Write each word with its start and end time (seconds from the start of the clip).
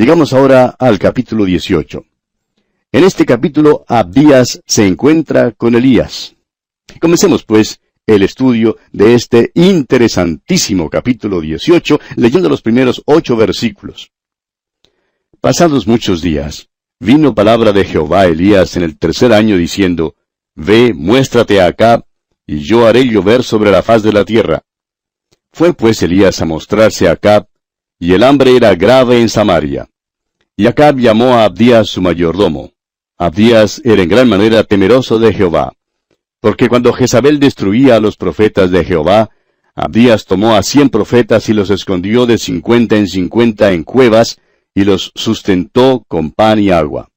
Llegamos 0.00 0.32
ahora 0.32 0.76
al 0.78 0.98
capítulo 0.98 1.44
18. 1.44 2.06
En 2.90 3.04
este 3.04 3.26
capítulo, 3.26 3.84
Abdías 3.86 4.62
se 4.64 4.86
encuentra 4.86 5.52
con 5.52 5.74
Elías. 5.74 6.36
Comencemos, 7.02 7.44
pues, 7.44 7.82
el 8.06 8.22
estudio 8.22 8.78
de 8.92 9.12
este 9.12 9.50
interesantísimo 9.52 10.88
capítulo 10.88 11.42
18, 11.42 12.00
leyendo 12.16 12.48
los 12.48 12.62
primeros 12.62 13.02
ocho 13.04 13.36
versículos. 13.36 14.10
Pasados 15.38 15.86
muchos 15.86 16.22
días, 16.22 16.70
vino 16.98 17.34
palabra 17.34 17.70
de 17.72 17.84
Jehová 17.84 18.22
a 18.22 18.28
Elías 18.28 18.78
en 18.78 18.84
el 18.84 18.98
tercer 18.98 19.34
año 19.34 19.58
diciendo, 19.58 20.14
Ve, 20.54 20.94
muéstrate 20.94 21.60
acá, 21.60 22.06
y 22.46 22.60
yo 22.60 22.86
haré 22.86 23.04
llover 23.04 23.42
sobre 23.42 23.70
la 23.70 23.82
faz 23.82 24.02
de 24.02 24.14
la 24.14 24.24
tierra. 24.24 24.62
Fue 25.52 25.74
pues 25.74 26.02
Elías 26.02 26.40
a 26.40 26.46
mostrarse 26.46 27.06
a 27.06 27.12
Acab, 27.12 27.50
y 27.98 28.14
el 28.14 28.22
hambre 28.22 28.56
era 28.56 28.74
grave 28.74 29.20
en 29.20 29.28
Samaria. 29.28 29.90
Y 30.60 30.66
Acab 30.66 30.98
llamó 30.98 31.32
a 31.36 31.46
Abdías 31.46 31.88
su 31.88 32.02
mayordomo. 32.02 32.70
Abdías 33.16 33.80
era 33.82 34.02
en 34.02 34.10
gran 34.10 34.28
manera 34.28 34.62
temeroso 34.62 35.18
de 35.18 35.32
Jehová. 35.32 35.72
Porque 36.38 36.68
cuando 36.68 36.92
Jezabel 36.92 37.40
destruía 37.40 37.96
a 37.96 38.00
los 38.00 38.18
profetas 38.18 38.70
de 38.70 38.84
Jehová, 38.84 39.30
Abdías 39.74 40.26
tomó 40.26 40.54
a 40.54 40.62
cien 40.62 40.90
profetas 40.90 41.48
y 41.48 41.54
los 41.54 41.70
escondió 41.70 42.26
de 42.26 42.36
cincuenta 42.36 42.98
en 42.98 43.08
cincuenta 43.08 43.72
en 43.72 43.84
cuevas, 43.84 44.38
y 44.74 44.84
los 44.84 45.12
sustentó 45.14 46.04
con 46.06 46.30
pan 46.30 46.58
y 46.58 46.70
agua. 46.70 47.08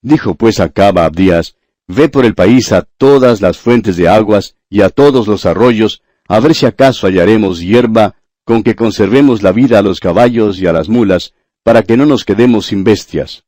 Dijo 0.00 0.36
pues 0.36 0.60
Acab 0.60 1.00
a 1.00 1.06
Abdías, 1.06 1.56
Ve 1.88 2.08
por 2.08 2.24
el 2.24 2.36
país 2.36 2.70
a 2.70 2.82
todas 2.82 3.40
las 3.40 3.58
fuentes 3.58 3.96
de 3.96 4.08
aguas 4.08 4.54
y 4.70 4.82
a 4.82 4.90
todos 4.90 5.26
los 5.26 5.44
arroyos, 5.44 6.02
a 6.28 6.38
ver 6.38 6.54
si 6.54 6.66
acaso 6.66 7.08
hallaremos 7.08 7.60
hierba 7.60 8.14
con 8.44 8.62
que 8.62 8.76
conservemos 8.76 9.42
la 9.42 9.50
vida 9.50 9.80
a 9.80 9.82
los 9.82 9.98
caballos 9.98 10.60
y 10.60 10.68
a 10.68 10.72
las 10.72 10.88
mulas, 10.88 11.34
para 11.64 11.82
que 11.82 11.96
no 11.96 12.06
nos 12.06 12.24
quedemos 12.24 12.66
sin 12.66 12.84
bestias. 12.84 13.44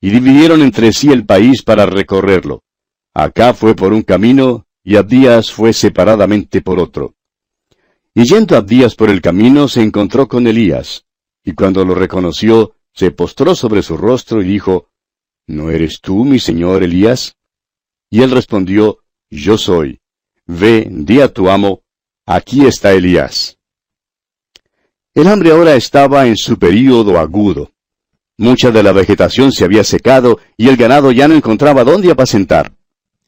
Y 0.00 0.10
dividieron 0.10 0.60
entre 0.60 0.92
sí 0.92 1.10
el 1.10 1.24
país 1.24 1.62
para 1.62 1.86
recorrerlo. 1.86 2.62
Acá 3.14 3.54
fue 3.54 3.74
por 3.74 3.92
un 3.92 4.02
camino, 4.02 4.66
y 4.84 4.96
Abdías 4.96 5.50
fue 5.50 5.72
separadamente 5.72 6.60
por 6.60 6.78
otro. 6.78 7.14
Y 8.14 8.24
yendo 8.24 8.56
Abdías 8.56 8.94
por 8.94 9.08
el 9.08 9.20
camino, 9.20 9.68
se 9.68 9.82
encontró 9.82 10.28
con 10.28 10.46
Elías, 10.46 11.06
y 11.44 11.52
cuando 11.54 11.84
lo 11.84 11.94
reconoció, 11.94 12.74
se 12.92 13.12
postró 13.12 13.54
sobre 13.54 13.82
su 13.82 13.96
rostro 13.96 14.42
y 14.42 14.46
dijo, 14.46 14.90
¿No 15.46 15.70
eres 15.70 16.00
tú, 16.00 16.24
mi 16.24 16.40
señor 16.40 16.82
Elías? 16.82 17.36
Y 18.10 18.22
él 18.22 18.32
respondió, 18.32 18.98
Yo 19.30 19.56
soy. 19.56 20.00
Ve, 20.46 20.88
di 20.90 21.20
a 21.20 21.32
tu 21.32 21.48
amo, 21.48 21.82
aquí 22.26 22.66
está 22.66 22.92
Elías. 22.92 23.57
El 25.18 25.26
hambre 25.26 25.50
ahora 25.50 25.74
estaba 25.74 26.28
en 26.28 26.36
su 26.36 26.60
período 26.60 27.18
agudo. 27.18 27.72
Mucha 28.36 28.70
de 28.70 28.84
la 28.84 28.92
vegetación 28.92 29.50
se 29.50 29.64
había 29.64 29.82
secado 29.82 30.38
y 30.56 30.68
el 30.68 30.76
ganado 30.76 31.10
ya 31.10 31.26
no 31.26 31.34
encontraba 31.34 31.82
dónde 31.82 32.08
apacentar. 32.08 32.72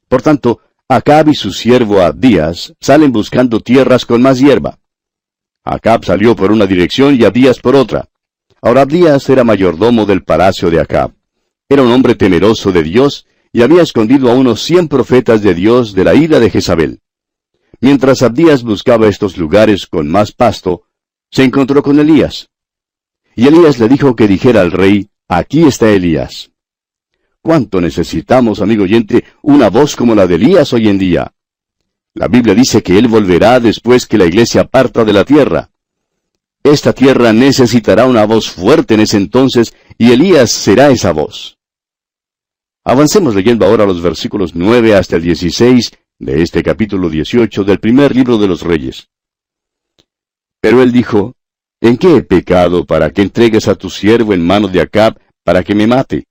Por 0.06 0.22
tanto, 0.22 0.60
Acab 0.86 1.30
y 1.30 1.34
su 1.34 1.50
siervo 1.50 2.00
Abdías 2.00 2.74
salen 2.78 3.10
buscando 3.10 3.58
tierras 3.58 4.06
con 4.06 4.22
más 4.22 4.38
hierba. 4.38 4.78
Acab 5.64 6.05
salió 6.05 6.36
por 6.36 6.52
una 6.52 6.64
dirección 6.64 7.16
y 7.16 7.24
Abdías 7.24 7.58
por 7.58 7.74
otra. 7.74 8.08
Ahora 8.62 8.82
Abdías 8.82 9.28
era 9.28 9.42
mayordomo 9.42 10.06
del 10.06 10.22
palacio 10.22 10.70
de 10.70 10.78
Acab. 10.78 11.10
Era 11.69 11.82
un 11.82 11.91
hombre 11.91 12.14
temeroso 12.14 12.70
de 12.70 12.84
Dios 12.84 13.27
y 13.52 13.62
había 13.62 13.82
escondido 13.82 14.30
a 14.30 14.34
unos 14.34 14.62
cien 14.62 14.86
profetas 14.86 15.42
de 15.42 15.54
Dios 15.54 15.92
de 15.92 16.04
la 16.04 16.14
ira 16.14 16.38
de 16.38 16.50
Jezabel. 16.50 17.00
Mientras 17.80 18.22
Abdías 18.22 18.62
buscaba 18.62 19.08
estos 19.08 19.36
lugares 19.36 19.88
con 19.88 20.09
más 20.09 20.31
pasto, 20.31 20.84
se 21.30 21.44
encontró 21.44 21.82
con 21.82 21.98
Elías. 21.98 22.48
Y 23.36 23.46
Elías 23.46 23.78
le 23.78 23.88
dijo 23.88 24.16
que 24.16 24.26
dijera 24.26 24.60
al 24.60 24.72
rey, 24.72 25.08
aquí 25.28 25.64
está 25.64 25.91
Elías. 25.91 26.50
¿Cuánto 27.42 27.80
necesitamos, 27.80 28.60
amigo 28.60 28.84
oyente, 28.84 29.24
una 29.42 29.70
voz 29.70 29.96
como 29.96 30.14
la 30.14 30.26
de 30.26 30.34
Elías 30.34 30.72
hoy 30.72 30.88
en 30.88 30.98
día? 30.98 31.32
La 32.12 32.28
Biblia 32.28 32.54
dice 32.54 32.82
que 32.82 32.98
Él 32.98 33.08
volverá 33.08 33.60
después 33.60 34.06
que 34.06 34.18
la 34.18 34.26
iglesia 34.26 34.64
parta 34.64 35.04
de 35.04 35.12
la 35.12 35.24
tierra. 35.24 35.70
Esta 36.62 36.92
tierra 36.92 37.32
necesitará 37.32 38.04
una 38.04 38.26
voz 38.26 38.50
fuerte 38.50 38.94
en 38.94 39.00
ese 39.00 39.16
entonces, 39.16 39.72
y 39.97 40.10
Elías 40.12 40.50
será 40.50 40.91
esa 40.91 41.12
voz. 41.12 41.56
Avancemos 42.84 43.34
leyendo 43.34 43.64
ahora 43.64 43.86
los 43.86 44.02
versículos 44.02 44.54
9 44.54 44.94
hasta 44.94 45.16
el 45.16 45.22
16 45.22 45.92
de 46.18 46.42
este 46.42 46.62
capítulo 46.62 47.08
18 47.08 47.64
del 47.64 47.78
primer 47.78 48.14
libro 48.14 48.36
de 48.36 48.48
los 48.48 48.62
Reyes. 48.62 49.08
Pero 50.60 50.82
él 50.82 50.93
dijo, 50.93 51.34
¿En 51.82 51.97
qué 51.97 52.16
he 52.16 52.22
pecado 52.22 52.84
para 52.84 53.10
que 53.10 53.22
entregues 53.22 53.66
a 53.66 53.75
tu 53.75 53.88
siervo 53.88 54.34
en 54.34 54.47
mano 54.47 54.69
de 54.69 54.82
Acab 54.82 55.19
para 55.43 55.65
que 55.65 55.75
me 55.75 55.87
mate? 55.87 56.26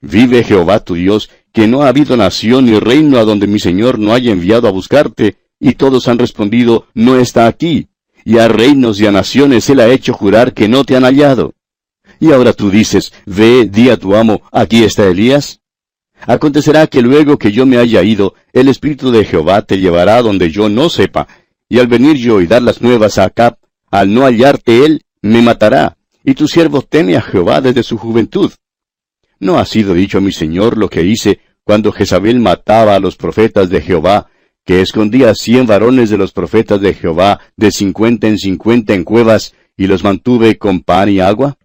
Vive 0.00 0.42
Jehová 0.42 0.80
tu 0.80 0.94
Dios, 0.94 1.30
que 1.52 1.68
no 1.68 1.82
ha 1.82 1.88
habido 1.88 2.16
nación 2.16 2.66
ni 2.66 2.78
reino 2.80 3.18
a 3.18 3.24
donde 3.24 3.46
mi 3.46 3.60
Señor 3.60 4.00
no 4.00 4.12
haya 4.12 4.32
enviado 4.32 4.66
a 4.66 4.72
buscarte, 4.72 5.36
y 5.60 5.74
todos 5.74 6.08
han 6.08 6.18
respondido, 6.18 6.86
no 6.94 7.16
está 7.16 7.46
aquí, 7.46 7.88
y 8.24 8.38
a 8.38 8.48
reinos 8.48 9.00
y 9.00 9.06
a 9.06 9.12
naciones 9.12 9.70
él 9.70 9.78
ha 9.78 9.88
hecho 9.88 10.12
jurar 10.12 10.52
que 10.52 10.68
no 10.68 10.84
te 10.84 10.96
han 10.96 11.04
hallado. 11.04 11.54
Y 12.18 12.32
ahora 12.32 12.52
tú 12.52 12.68
dices, 12.70 13.12
ve, 13.24 13.68
di 13.70 13.88
a 13.88 13.96
tu 13.96 14.16
amo, 14.16 14.42
aquí 14.50 14.82
está 14.82 15.06
Elías. 15.06 15.60
Acontecerá 16.26 16.88
que 16.88 17.02
luego 17.02 17.38
que 17.38 17.52
yo 17.52 17.66
me 17.66 17.78
haya 17.78 18.02
ido, 18.02 18.34
el 18.52 18.66
Espíritu 18.68 19.12
de 19.12 19.24
Jehová 19.24 19.62
te 19.62 19.78
llevará 19.78 20.22
donde 20.22 20.50
yo 20.50 20.68
no 20.68 20.88
sepa, 20.88 21.28
y 21.68 21.78
al 21.78 21.86
venir 21.86 22.16
yo 22.16 22.40
y 22.40 22.46
dar 22.46 22.62
las 22.62 22.80
nuevas 22.80 23.18
a 23.18 23.24
Acab, 23.24 23.58
al 23.90 24.12
no 24.12 24.22
hallarte 24.22 24.84
él, 24.84 25.04
me 25.22 25.42
matará, 25.42 25.96
y 26.24 26.34
tu 26.34 26.48
siervo 26.48 26.82
teme 26.82 27.16
a 27.16 27.22
Jehová 27.22 27.60
desde 27.60 27.82
su 27.82 27.98
juventud. 27.98 28.52
¿No 29.38 29.58
ha 29.58 29.66
sido 29.66 29.94
dicho 29.94 30.18
a 30.18 30.20
mi 30.20 30.32
Señor 30.32 30.78
lo 30.78 30.88
que 30.88 31.02
hice 31.02 31.40
cuando 31.64 31.92
Jezabel 31.92 32.40
mataba 32.40 32.94
a 32.94 33.00
los 33.00 33.16
profetas 33.16 33.68
de 33.68 33.80
Jehová, 33.80 34.28
que 34.64 34.80
escondía 34.80 35.34
cien 35.34 35.66
varones 35.66 36.10
de 36.10 36.18
los 36.18 36.32
profetas 36.32 36.80
de 36.80 36.94
Jehová 36.94 37.40
de 37.56 37.70
cincuenta 37.70 38.28
en 38.28 38.38
cincuenta 38.38 38.94
en 38.94 39.04
cuevas, 39.04 39.54
y 39.76 39.86
los 39.86 40.02
mantuve 40.02 40.58
con 40.58 40.80
pan 40.80 41.08
y 41.08 41.20
agua? 41.20 41.58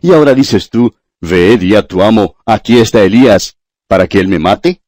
Y 0.00 0.12
ahora 0.12 0.34
dices 0.34 0.70
tú, 0.70 0.94
Ve, 1.20 1.56
di 1.56 1.74
a 1.74 1.86
tu 1.86 2.02
amo, 2.02 2.36
aquí 2.44 2.78
está 2.78 3.02
Elías, 3.02 3.56
para 3.86 4.06
que 4.06 4.20
él 4.20 4.28
me 4.28 4.38
mate? 4.38 4.82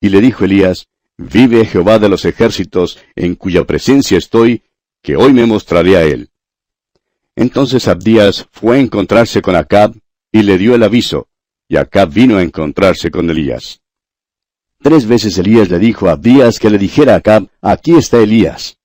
Y 0.00 0.08
le 0.08 0.20
dijo 0.20 0.44
Elías, 0.44 0.88
Vive 1.18 1.64
Jehová 1.66 1.98
de 1.98 2.08
los 2.08 2.24
ejércitos, 2.24 2.98
en 3.14 3.34
cuya 3.34 3.64
presencia 3.64 4.18
estoy, 4.18 4.62
que 5.02 5.16
hoy 5.16 5.32
me 5.32 5.46
mostraré 5.46 5.96
a 5.96 6.02
él. 6.02 6.30
Entonces 7.36 7.88
Abdías 7.88 8.46
fue 8.50 8.76
a 8.76 8.80
encontrarse 8.80 9.42
con 9.42 9.56
Acab, 9.56 9.94
y 10.30 10.42
le 10.42 10.58
dio 10.58 10.74
el 10.74 10.82
aviso, 10.82 11.28
y 11.68 11.76
Acab 11.76 12.10
vino 12.10 12.38
a 12.38 12.42
encontrarse 12.42 13.10
con 13.10 13.28
Elías. 13.30 13.80
Tres 14.82 15.06
veces 15.06 15.38
Elías 15.38 15.70
le 15.70 15.78
dijo 15.78 16.08
a 16.08 16.12
Abdías 16.12 16.58
que 16.58 16.70
le 16.70 16.78
dijera 16.78 17.14
a 17.14 17.16
Acab, 17.16 17.48
aquí 17.60 17.94
está 17.94 18.18
Elías. 18.18 18.78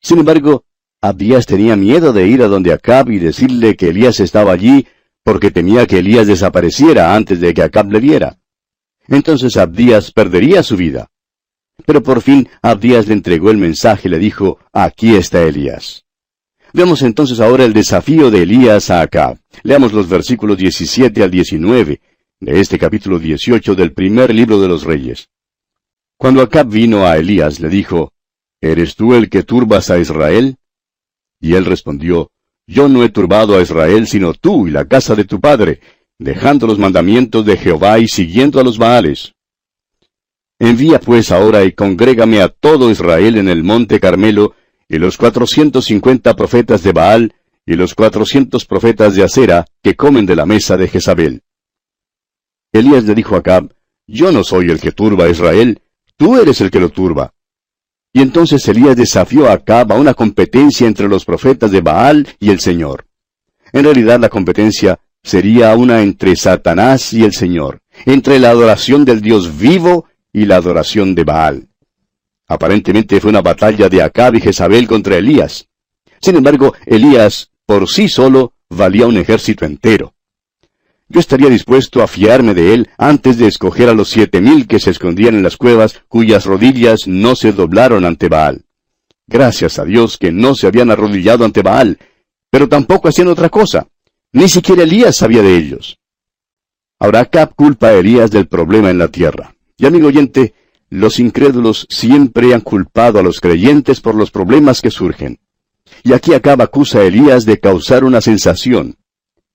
Sin 0.00 0.18
embargo, 0.18 0.64
Abdías 1.00 1.46
tenía 1.46 1.76
miedo 1.76 2.12
de 2.12 2.26
ir 2.26 2.42
a 2.42 2.48
donde 2.48 2.72
Acab 2.72 3.10
y 3.10 3.18
decirle 3.18 3.76
que 3.76 3.88
Elías 3.88 4.20
estaba 4.20 4.52
allí, 4.52 4.86
porque 5.24 5.50
temía 5.50 5.86
que 5.86 5.98
Elías 5.98 6.26
desapareciera 6.26 7.14
antes 7.14 7.40
de 7.40 7.52
que 7.54 7.62
Acab 7.62 7.90
le 7.90 8.00
viera. 8.00 8.38
Entonces 9.08 9.56
Abdías 9.56 10.12
perdería 10.12 10.62
su 10.62 10.76
vida. 10.76 11.11
Pero 11.86 12.02
por 12.02 12.20
fin 12.22 12.48
Abdías 12.62 13.06
le 13.06 13.14
entregó 13.14 13.50
el 13.50 13.58
mensaje 13.58 14.08
y 14.08 14.10
le 14.10 14.18
dijo, 14.18 14.58
aquí 14.72 15.14
está 15.14 15.42
Elías. 15.42 16.04
Veamos 16.72 17.02
entonces 17.02 17.40
ahora 17.40 17.64
el 17.64 17.74
desafío 17.74 18.30
de 18.30 18.42
Elías 18.42 18.90
a 18.90 19.02
Acab. 19.02 19.38
Leamos 19.62 19.92
los 19.92 20.08
versículos 20.08 20.56
17 20.56 21.22
al 21.22 21.30
19 21.30 22.00
de 22.40 22.60
este 22.60 22.78
capítulo 22.78 23.18
18 23.18 23.74
del 23.74 23.92
primer 23.92 24.34
libro 24.34 24.60
de 24.60 24.68
los 24.68 24.84
Reyes. 24.84 25.28
Cuando 26.16 26.40
Acab 26.40 26.68
vino 26.68 27.06
a 27.06 27.16
Elías, 27.18 27.60
le 27.60 27.68
dijo, 27.68 28.12
¿Eres 28.60 28.94
tú 28.94 29.12
el 29.12 29.28
que 29.28 29.42
turbas 29.42 29.90
a 29.90 29.98
Israel? 29.98 30.56
Y 31.40 31.54
él 31.54 31.66
respondió, 31.66 32.30
Yo 32.66 32.88
no 32.88 33.02
he 33.04 33.08
turbado 33.10 33.58
a 33.58 33.62
Israel 33.62 34.06
sino 34.06 34.32
tú 34.32 34.68
y 34.68 34.70
la 34.70 34.86
casa 34.86 35.14
de 35.14 35.24
tu 35.24 35.40
padre, 35.40 35.80
dejando 36.18 36.66
los 36.66 36.78
mandamientos 36.78 37.44
de 37.44 37.56
Jehová 37.56 37.98
y 37.98 38.08
siguiendo 38.08 38.60
a 38.60 38.64
los 38.64 38.78
Baales. 38.78 39.34
Envía 40.64 41.00
pues 41.00 41.32
ahora 41.32 41.64
y 41.64 41.72
congrégame 41.72 42.40
a 42.40 42.48
todo 42.48 42.88
Israel 42.88 43.36
en 43.36 43.48
el 43.48 43.64
monte 43.64 43.98
Carmelo, 43.98 44.54
y 44.88 44.96
los 44.98 45.16
cuatrocientos 45.16 45.86
cincuenta 45.86 46.36
profetas 46.36 46.84
de 46.84 46.92
Baal, 46.92 47.34
y 47.66 47.74
los 47.74 47.96
cuatrocientos 47.96 48.64
profetas 48.64 49.16
de 49.16 49.24
Acera, 49.24 49.66
que 49.82 49.96
comen 49.96 50.24
de 50.24 50.36
la 50.36 50.46
mesa 50.46 50.76
de 50.76 50.86
Jezabel. 50.86 51.42
Elías 52.70 53.02
le 53.02 53.16
dijo 53.16 53.34
a 53.34 53.38
Acab, 53.38 53.74
Yo 54.06 54.30
no 54.30 54.44
soy 54.44 54.70
el 54.70 54.80
que 54.80 54.92
turba 54.92 55.24
a 55.24 55.30
Israel, 55.30 55.80
tú 56.16 56.40
eres 56.40 56.60
el 56.60 56.70
que 56.70 56.78
lo 56.78 56.90
turba. 56.90 57.34
Y 58.12 58.22
entonces 58.22 58.68
Elías 58.68 58.94
desafió 58.94 59.48
a 59.48 59.54
Acab 59.54 59.92
a 59.92 59.98
una 59.98 60.14
competencia 60.14 60.86
entre 60.86 61.08
los 61.08 61.24
profetas 61.24 61.72
de 61.72 61.80
Baal 61.80 62.28
y 62.38 62.50
el 62.50 62.60
Señor. 62.60 63.06
En 63.72 63.82
realidad 63.82 64.20
la 64.20 64.28
competencia 64.28 65.00
sería 65.24 65.74
una 65.74 66.02
entre 66.02 66.36
Satanás 66.36 67.12
y 67.12 67.24
el 67.24 67.32
Señor, 67.32 67.80
entre 68.06 68.38
la 68.38 68.50
adoración 68.50 69.04
del 69.04 69.20
Dios 69.22 69.58
vivo 69.58 70.06
y 70.32 70.46
la 70.46 70.56
adoración 70.56 71.14
de 71.14 71.24
Baal. 71.24 71.68
Aparentemente 72.48 73.20
fue 73.20 73.30
una 73.30 73.42
batalla 73.42 73.88
de 73.88 74.02
Acab 74.02 74.34
y 74.34 74.40
Jezabel 74.40 74.86
contra 74.86 75.16
Elías. 75.16 75.68
Sin 76.20 76.36
embargo, 76.36 76.74
Elías, 76.86 77.50
por 77.66 77.88
sí 77.88 78.08
solo, 78.08 78.54
valía 78.68 79.06
un 79.06 79.16
ejército 79.16 79.64
entero. 79.64 80.14
Yo 81.08 81.20
estaría 81.20 81.50
dispuesto 81.50 82.02
a 82.02 82.06
fiarme 82.06 82.54
de 82.54 82.72
él 82.72 82.88
antes 82.96 83.36
de 83.36 83.46
escoger 83.46 83.88
a 83.88 83.94
los 83.94 84.08
siete 84.08 84.40
mil 84.40 84.66
que 84.66 84.80
se 84.80 84.90
escondían 84.90 85.34
en 85.34 85.42
las 85.42 85.56
cuevas, 85.56 86.00
cuyas 86.08 86.46
rodillas 86.46 87.06
no 87.06 87.36
se 87.36 87.52
doblaron 87.52 88.04
ante 88.04 88.28
Baal. 88.28 88.64
Gracias 89.26 89.78
a 89.78 89.84
Dios 89.84 90.16
que 90.16 90.32
no 90.32 90.54
se 90.54 90.66
habían 90.66 90.90
arrodillado 90.90 91.44
ante 91.44 91.62
Baal, 91.62 91.98
pero 92.50 92.68
tampoco 92.68 93.08
hacían 93.08 93.28
otra 93.28 93.48
cosa. 93.48 93.86
Ni 94.32 94.48
siquiera 94.48 94.82
Elías 94.84 95.16
sabía 95.16 95.42
de 95.42 95.56
ellos. 95.56 95.98
Ahora 96.98 97.20
Acab 97.20 97.54
culpa 97.54 97.88
a 97.88 97.94
Elías 97.94 98.30
del 98.30 98.46
problema 98.46 98.90
en 98.90 98.98
la 98.98 99.08
tierra. 99.08 99.54
Y 99.82 99.86
amigo 99.86 100.06
oyente, 100.06 100.54
los 100.90 101.18
incrédulos 101.18 101.88
siempre 101.90 102.54
han 102.54 102.60
culpado 102.60 103.18
a 103.18 103.22
los 103.24 103.40
creyentes 103.40 104.00
por 104.00 104.14
los 104.14 104.30
problemas 104.30 104.80
que 104.80 104.92
surgen. 104.92 105.40
Y 106.04 106.12
aquí 106.12 106.34
Acab 106.34 106.62
acusa 106.62 107.00
a 107.00 107.04
Elías 107.04 107.46
de 107.46 107.58
causar 107.58 108.04
una 108.04 108.20
sensación. 108.20 108.94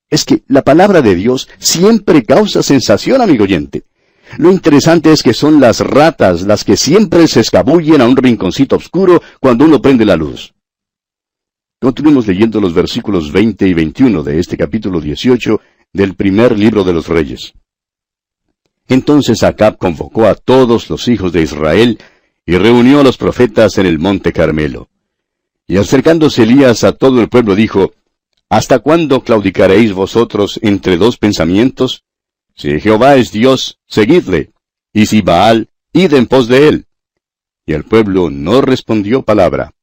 Es 0.10 0.26
que 0.26 0.44
la 0.50 0.64
palabra 0.64 1.02
de 1.02 1.16
Dios 1.16 1.48
siempre 1.60 2.24
causa 2.24 2.62
sensación, 2.62 3.22
amigo 3.22 3.46
oyente. 3.46 3.86
Lo 4.38 4.52
interesante 4.52 5.14
es 5.14 5.24
que 5.24 5.34
son 5.34 5.62
las 5.62 5.80
ratas 5.80 6.42
las 6.42 6.66
que 6.66 6.76
siempre 6.76 7.26
se 7.30 7.40
escabullen 7.40 8.02
a 8.02 8.06
un 8.06 8.18
rinconcito 8.18 8.76
oscuro 8.76 9.22
cuando 9.40 9.64
uno 9.64 9.82
prende 9.82 10.04
la 10.04 10.18
luz. 10.18 10.54
Continuemos 11.80 12.28
leyendo 12.28 12.60
los 12.60 12.74
versículos 12.74 13.32
20 13.32 13.66
y 13.66 13.74
21 13.74 14.24
de 14.24 14.40
este 14.40 14.58
capítulo 14.58 15.00
18 15.00 15.62
del 15.94 16.16
primer 16.16 16.60
libro 16.60 16.84
de 16.84 16.92
los 16.92 17.08
reyes. 17.08 17.54
Entonces 18.88 19.44
Acab 19.44 19.78
convocó 19.78 20.26
a 20.26 20.36
todos 20.36 20.90
los 20.90 21.08
hijos 21.08 21.34
de 21.34 21.42
Israel 21.42 22.00
y 22.46 22.58
reunió 22.58 23.02
a 23.02 23.04
los 23.04 23.18
profetas 23.18 23.78
en 23.78 23.86
el 23.86 24.00
monte 24.00 24.32
Carmelo. 24.32 24.90
Y 25.68 25.78
acercándose 25.78 26.44
Elías 26.44 26.84
a 26.84 26.94
todo 26.94 27.22
el 27.22 27.28
pueblo 27.28 27.56
dijo, 27.56 27.94
¿Hasta 28.50 28.80
cuándo 28.80 29.24
claudicaréis 29.24 29.92
vosotros 29.92 30.58
entre 30.64 30.96
dos 30.96 31.18
pensamientos? 31.18 32.06
Si 32.56 32.80
Jehová 32.80 33.18
es 33.18 33.32
Dios, 33.32 33.80
seguidle, 33.86 34.52
y 34.94 35.06
si 35.06 35.22
Baal, 35.22 35.70
id 35.92 36.14
en 36.14 36.28
pos 36.28 36.48
de 36.48 36.70
él. 36.70 36.86
Y 37.66 37.74
el 37.74 37.84
pueblo 37.84 38.30
no 38.30 38.62
respondió 38.62 39.24
palabra. 39.24 39.74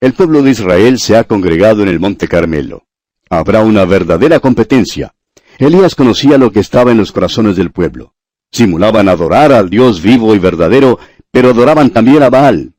El 0.00 0.14
pueblo 0.14 0.42
de 0.42 0.50
Israel 0.50 0.98
se 0.98 1.16
ha 1.16 1.24
congregado 1.24 1.82
en 1.82 1.88
el 1.88 2.00
monte 2.00 2.26
Carmelo. 2.26 2.84
Habrá 3.28 3.62
una 3.62 3.84
verdadera 3.84 4.40
competencia. 4.40 5.14
Elías 5.60 5.94
conocía 5.94 6.38
lo 6.38 6.50
que 6.50 6.60
estaba 6.60 6.90
en 6.90 6.96
los 6.96 7.12
corazones 7.12 7.54
del 7.54 7.70
pueblo. 7.70 8.14
Simulaban 8.50 9.10
adorar 9.10 9.52
al 9.52 9.68
Dios 9.68 10.00
vivo 10.00 10.34
y 10.34 10.38
verdadero, 10.38 10.98
pero 11.30 11.50
adoraban 11.50 11.90
también 11.90 12.22
a 12.22 12.30
Baal. 12.30 12.72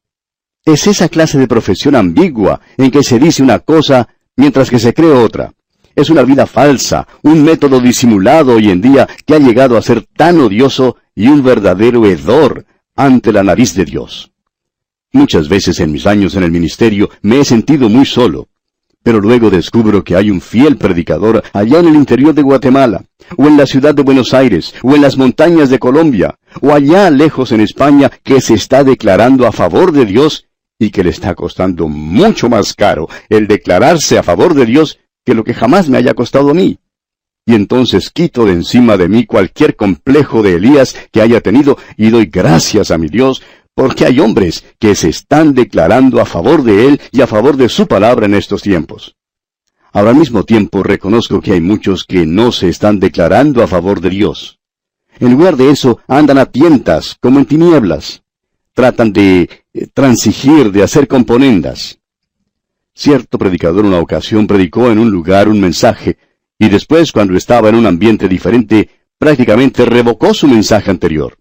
Es 0.66 0.88
esa 0.88 1.08
clase 1.08 1.38
de 1.38 1.48
profesión 1.48 1.96
ambigua 1.96 2.60
en 2.78 2.90
que 2.90 3.04
se 3.04 3.20
dice 3.20 3.44
una 3.44 3.60
cosa 3.60 4.10
mientras 4.36 4.72
que 4.72 4.80
se 4.80 4.96
cree 4.96 5.12
otra. 5.12 5.54
Es 5.96 6.10
una 6.10 6.24
vida 6.24 6.48
falsa, 6.48 7.08
un 7.22 7.44
método 7.44 7.80
disimulado 7.80 8.56
hoy 8.56 8.72
en 8.72 8.82
día 8.82 9.08
que 9.28 9.36
ha 9.36 9.40
llegado 9.40 9.78
a 9.78 9.84
ser 9.84 10.04
tan 10.18 10.40
odioso 10.40 10.98
y 11.14 11.28
un 11.28 11.44
verdadero 11.44 12.08
hedor 12.08 12.66
ante 12.96 13.32
la 13.32 13.44
nariz 13.44 13.76
de 13.76 13.86
Dios. 13.86 14.32
Muchas 15.12 15.48
veces 15.48 15.80
en 15.82 15.92
mis 15.92 16.08
años 16.08 16.34
en 16.34 16.42
el 16.42 16.52
ministerio 16.52 17.12
me 17.22 17.42
he 17.42 17.46
sentido 17.46 17.90
muy 17.90 18.08
solo. 18.08 18.48
Pero 19.04 19.20
luego 19.20 19.50
descubro 19.50 20.04
que 20.04 20.16
hay 20.16 20.30
un 20.30 20.42
fiel 20.42 20.78
predicador 20.78 21.44
allá 21.54 21.80
en 21.80 21.88
el 21.88 21.96
interior 21.96 22.34
de 22.34 22.44
Guatemala, 22.44 23.04
o 23.36 23.48
en 23.48 23.58
la 23.58 23.66
ciudad 23.66 23.96
de 23.96 24.04
Buenos 24.04 24.34
Aires, 24.34 24.74
o 24.84 24.96
en 24.96 25.02
las 25.02 25.18
montañas 25.18 25.70
de 25.70 25.80
Colombia, 25.80 26.36
o 26.62 26.72
allá 26.72 27.10
lejos 27.10 27.52
en 27.52 27.62
España, 27.62 28.12
que 28.24 28.42
se 28.42 28.54
está 28.54 28.84
declarando 28.84 29.48
a 29.48 29.52
favor 29.52 29.92
de 29.92 30.06
Dios 30.06 30.46
y 30.78 30.90
que 30.90 31.04
le 31.04 31.12
está 31.12 31.36
costando 31.36 31.88
mucho 31.88 32.50
más 32.50 32.74
caro 32.74 33.08
el 33.30 33.48
declararse 33.48 34.18
a 34.18 34.24
favor 34.24 34.54
de 34.54 34.66
Dios 34.66 35.00
que 35.26 35.36
lo 35.36 35.44
que 35.44 35.54
jamás 35.54 35.90
me 35.90 35.98
haya 35.98 36.14
costado 36.14 36.50
a 36.50 36.54
mí. 36.54 36.80
Y 37.46 37.56
entonces 37.56 38.12
quito 38.12 38.46
de 38.46 38.54
encima 38.54 38.98
de 38.98 39.10
mí 39.10 39.26
cualquier 39.26 39.76
complejo 39.76 40.44
de 40.44 40.56
Elías 40.56 40.96
que 41.12 41.22
haya 41.22 41.42
tenido 41.42 41.78
y 41.98 42.10
doy 42.10 42.28
gracias 42.28 42.92
a 42.92 42.98
mi 42.98 43.08
Dios 43.08 43.42
porque 43.76 44.06
hay 44.06 44.20
hombres 44.20 44.66
que 44.80 44.96
se 44.96 45.10
están 45.10 45.54
declarando 45.54 46.22
a 46.22 46.26
favor 46.26 46.64
de 46.64 46.88
Él 46.88 47.02
y 47.12 47.22
a 47.22 47.28
favor 47.28 47.58
de 47.58 47.70
su 47.70 47.88
palabra 47.88 48.26
en 48.26 48.36
estos 48.36 48.62
tiempos. 48.62 49.16
Ahora 49.94 50.12
al 50.12 50.18
mismo 50.18 50.44
tiempo 50.44 50.84
reconozco 50.84 51.42
que 51.42 51.54
hay 51.54 51.62
muchos 51.62 52.06
que 52.06 52.26
no 52.26 52.52
se 52.52 52.70
están 52.70 53.00
declarando 53.00 53.62
a 53.64 53.68
favor 53.68 54.00
de 54.00 54.10
Dios. 54.10 54.60
En 55.20 55.34
lugar 55.34 55.58
de 55.58 55.70
eso, 55.70 56.00
andan 56.08 56.38
a 56.38 56.46
tientas, 56.46 57.18
como 57.20 57.40
en 57.40 57.46
tinieblas. 57.46 58.24
Tratan 58.74 59.12
de 59.12 59.50
eh, 59.74 59.88
transigir, 59.94 60.72
de 60.72 60.84
hacer 60.84 61.08
componendas. 61.08 62.00
Cierto 62.94 63.38
predicador 63.38 63.86
una 63.86 64.00
ocasión 64.00 64.48
predicó 64.48 64.90
en 64.90 65.00
un 65.00 65.12
lugar 65.12 65.50
un 65.50 65.60
mensaje, 65.60 66.18
y 66.58 66.70
después, 66.70 67.12
cuando 67.12 67.36
estaba 67.36 67.70
en 67.70 67.76
un 67.76 67.86
ambiente 67.86 68.28
diferente, 68.28 68.90
prácticamente 69.18 69.86
revocó 69.86 70.34
su 70.34 70.48
mensaje 70.48 70.90
anterior. 70.90 71.41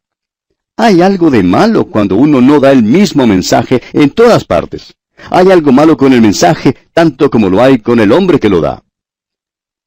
Hay 0.83 1.03
algo 1.03 1.31
de 1.31 1.43
malo 1.43 1.89
cuando 1.89 2.17
uno 2.17 2.41
no 2.41 2.59
da 2.59 2.73
el 2.73 2.83
mismo 2.83 3.27
mensaje 3.27 3.83
en 3.93 4.09
todas 4.09 4.47
partes. 4.47 4.95
Hay 5.29 5.51
algo 5.51 5.73
malo 5.73 5.99
con 5.99 6.15
el 6.15 6.23
mensaje, 6.23 6.75
tanto 6.95 7.29
como 7.29 7.51
lo 7.51 7.63
hay 7.63 7.81
con 7.81 8.01
el 8.01 8.11
hombre 8.13 8.41
que 8.41 8.49
lo 8.49 8.63
da. 8.63 8.83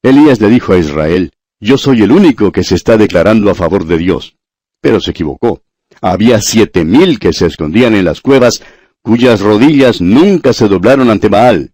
Elías 0.03 0.39
le 0.39 0.49
dijo 0.49 0.71
a 0.71 0.77
Israel, 0.77 1.31
yo 1.59 1.79
soy 1.79 2.03
el 2.03 2.11
único 2.11 2.51
que 2.51 2.63
se 2.63 2.75
está 2.75 2.95
declarando 2.95 3.49
a 3.49 3.55
favor 3.55 3.87
de 3.87 3.97
Dios. 3.97 4.35
Pero 4.81 4.99
se 4.99 5.09
equivocó. 5.09 5.63
Había 5.99 6.39
siete 6.41 6.85
mil 6.85 7.17
que 7.17 7.33
se 7.33 7.47
escondían 7.47 7.95
en 7.95 8.05
las 8.05 8.21
cuevas, 8.21 8.61
cuyas 9.01 9.41
rodillas 9.41 9.99
nunca 9.99 10.53
se 10.53 10.67
doblaron 10.67 11.09
ante 11.09 11.27
Baal. 11.27 11.71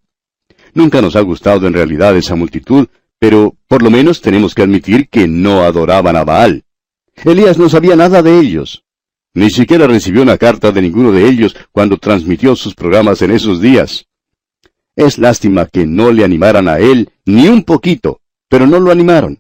Nunca 0.73 1.01
nos 1.01 1.17
ha 1.17 1.21
gustado 1.21 1.67
en 1.67 1.73
realidad 1.73 2.15
esa 2.15 2.35
multitud, 2.35 2.87
pero 3.19 3.57
por 3.67 3.83
lo 3.83 3.91
menos 3.91 4.21
tenemos 4.21 4.55
que 4.55 4.61
admitir 4.61 5.09
que 5.09 5.27
no 5.27 5.63
adoraban 5.63 6.15
a 6.15 6.23
Baal. 6.23 6.63
Elías 7.25 7.57
no 7.57 7.67
sabía 7.67 7.97
nada 7.97 8.23
de 8.23 8.39
ellos. 8.39 8.85
Ni 9.33 9.49
siquiera 9.49 9.87
recibió 9.87 10.21
una 10.21 10.37
carta 10.37 10.71
de 10.71 10.81
ninguno 10.81 11.11
de 11.11 11.27
ellos 11.27 11.55
cuando 11.71 11.97
transmitió 11.97 12.55
sus 12.55 12.75
programas 12.75 13.21
en 13.21 13.31
esos 13.31 13.61
días. 13.61 14.07
Es 14.95 15.17
lástima 15.17 15.65
que 15.67 15.85
no 15.85 16.11
le 16.11 16.23
animaran 16.23 16.67
a 16.67 16.79
él 16.79 17.09
ni 17.25 17.47
un 17.47 17.63
poquito, 17.63 18.21
pero 18.47 18.65
no 18.65 18.79
lo 18.79 18.91
animaron. 18.91 19.39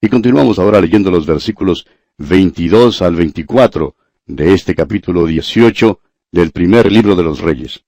Y 0.00 0.08
continuamos 0.08 0.58
ahora 0.58 0.80
leyendo 0.80 1.10
los 1.10 1.26
versículos 1.26 1.86
22 2.18 3.02
al 3.02 3.16
24 3.16 3.94
de 4.26 4.54
este 4.54 4.74
capítulo 4.74 5.26
18 5.26 6.00
del 6.32 6.50
primer 6.50 6.90
libro 6.90 7.14
de 7.14 7.22
los 7.22 7.40
Reyes. 7.40 7.84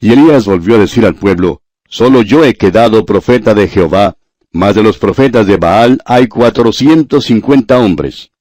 Y 0.00 0.12
Elías 0.12 0.46
volvió 0.46 0.76
a 0.76 0.78
decir 0.78 1.04
al 1.04 1.14
pueblo, 1.14 1.60
Solo 1.88 2.22
yo 2.22 2.44
he 2.44 2.54
quedado 2.54 3.04
profeta 3.04 3.54
de 3.54 3.68
Jehová, 3.68 4.16
mas 4.50 4.74
de 4.74 4.82
los 4.82 4.98
profetas 4.98 5.46
de 5.46 5.56
Baal 5.56 6.00
hay 6.04 6.26
cuatrocientos 6.26 7.26
cincuenta 7.26 7.78
hombres. 7.78 8.32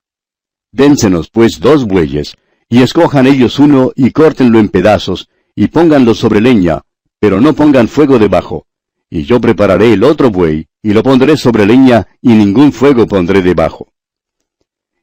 Dénsenos 0.74 1.30
pues 1.30 1.60
dos 1.60 1.86
bueyes, 1.86 2.36
y 2.68 2.82
escojan 2.82 3.28
ellos 3.28 3.60
uno 3.60 3.92
y 3.96 4.10
córtenlo 4.10 4.58
en 4.58 4.70
pedazos, 4.70 5.30
y 5.56 5.68
pónganlo 5.68 6.16
sobre 6.16 6.42
leña, 6.42 6.82
pero 7.20 7.40
no 7.40 7.54
pongan 7.54 7.88
fuego 7.88 8.18
debajo. 8.18 8.66
Y 9.08 9.24
yo 9.24 9.40
prepararé 9.40 9.94
el 9.94 10.04
otro 10.04 10.32
buey, 10.32 10.68
y 10.82 10.94
lo 10.94 11.04
pondré 11.04 11.38
sobre 11.38 11.68
leña, 11.68 12.08
y 12.22 12.30
ningún 12.30 12.72
fuego 12.72 13.06
pondré 13.06 13.44
debajo. 13.44 13.94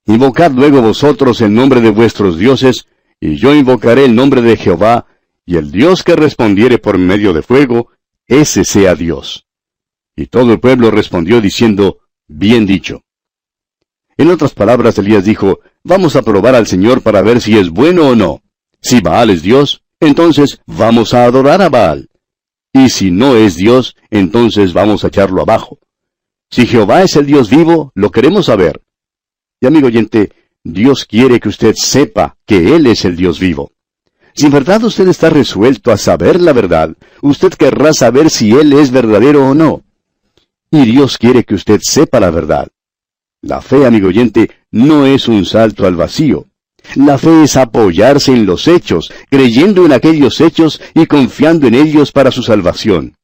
Invocad 0.07 0.51
luego 0.51 0.83
vosotros 0.83 1.41
el 1.41 1.55
nombre 1.55 1.81
de 1.81 1.91
vuestros 1.91 2.37
dioses, 2.37 2.89
y 3.21 3.37
yo 3.37 3.55
invocaré 3.55 4.07
el 4.07 4.17
nombre 4.17 4.43
de 4.43 4.57
Jehová, 4.57 5.07
y 5.47 5.57
el 5.57 5.71
Dios 5.71 6.03
que 6.03 6.17
respondiere 6.17 6.79
por 6.79 6.99
medio 6.99 7.33
de 7.33 7.43
fuego, 7.43 7.91
ese 8.27 8.65
sea 8.65 8.97
Dios. 8.97 9.47
Y 10.17 10.27
todo 10.27 10.53
el 10.53 10.59
pueblo 10.59 10.91
respondió 10.91 11.41
diciendo, 11.41 11.99
Bien 12.27 12.67
dicho. 12.67 13.05
En 14.21 14.31
otras 14.31 14.53
palabras, 14.53 14.99
Elías 14.99 15.25
dijo, 15.25 15.61
vamos 15.83 16.15
a 16.15 16.21
probar 16.21 16.55
al 16.55 16.67
Señor 16.67 17.01
para 17.01 17.23
ver 17.23 17.41
si 17.41 17.57
es 17.57 17.71
bueno 17.71 18.09
o 18.09 18.15
no. 18.15 18.43
Si 18.83 19.01
Baal 19.01 19.31
es 19.31 19.41
Dios, 19.41 19.83
entonces 19.99 20.61
vamos 20.67 21.15
a 21.15 21.25
adorar 21.25 21.63
a 21.63 21.71
Baal. 21.71 22.11
Y 22.71 22.91
si 22.91 23.11
no 23.11 23.35
es 23.35 23.57
Dios, 23.57 23.97
entonces 24.11 24.75
vamos 24.75 25.05
a 25.05 25.07
echarlo 25.07 25.41
abajo. 25.41 25.79
Si 26.51 26.67
Jehová 26.67 27.03
es 27.03 27.17
el 27.17 27.25
Dios 27.25 27.49
vivo, 27.49 27.93
lo 27.95 28.11
queremos 28.11 28.45
saber. 28.45 28.83
Y 29.59 29.67
amigo 29.67 29.87
oyente, 29.87 30.31
Dios 30.63 31.07
quiere 31.07 31.41
que 31.41 31.49
usted 31.49 31.73
sepa 31.75 32.37
que 32.45 32.77
Él 32.77 32.89
es 32.89 33.07
el 33.07 33.17
Dios 33.17 33.41
vivo. 33.41 33.73
Si 34.35 34.45
en 34.45 34.53
verdad 34.53 34.85
usted 34.85 35.09
está 35.09 35.31
resuelto 35.31 35.93
a 35.93 35.97
saber 35.97 36.43
la 36.43 36.53
verdad, 36.53 36.95
usted 37.23 37.55
querrá 37.55 37.95
saber 37.95 38.29
si 38.29 38.53
Él 38.53 38.75
es 38.75 38.91
verdadero 38.91 39.49
o 39.49 39.55
no. 39.55 39.83
Y 40.71 40.85
Dios 40.85 41.17
quiere 41.17 41.43
que 41.45 41.55
usted 41.55 41.81
sepa 41.83 42.21
la 42.21 42.31
verdad. 42.31 42.69
La 43.43 43.63
fe, 43.63 43.87
amigo 43.87 44.09
oyente, 44.09 44.51
no 44.71 45.07
es 45.07 45.27
un 45.27 45.47
salto 45.47 45.87
al 45.87 45.97
vacío. 45.97 46.47
La 46.97 47.17
fe 47.19 47.45
es 47.45 47.57
apoyarse 47.57 48.33
en 48.33 48.45
los 48.47 48.69
hechos, 48.69 49.13
creyendo 49.31 49.87
en 49.87 49.93
aquellos 49.93 50.41
hechos 50.41 50.81
y 50.95 51.07
confiando 51.07 51.67
en 51.67 51.75
ellos 51.75 52.13
para 52.13 52.31
su 52.31 52.43
salvación. 52.43 53.15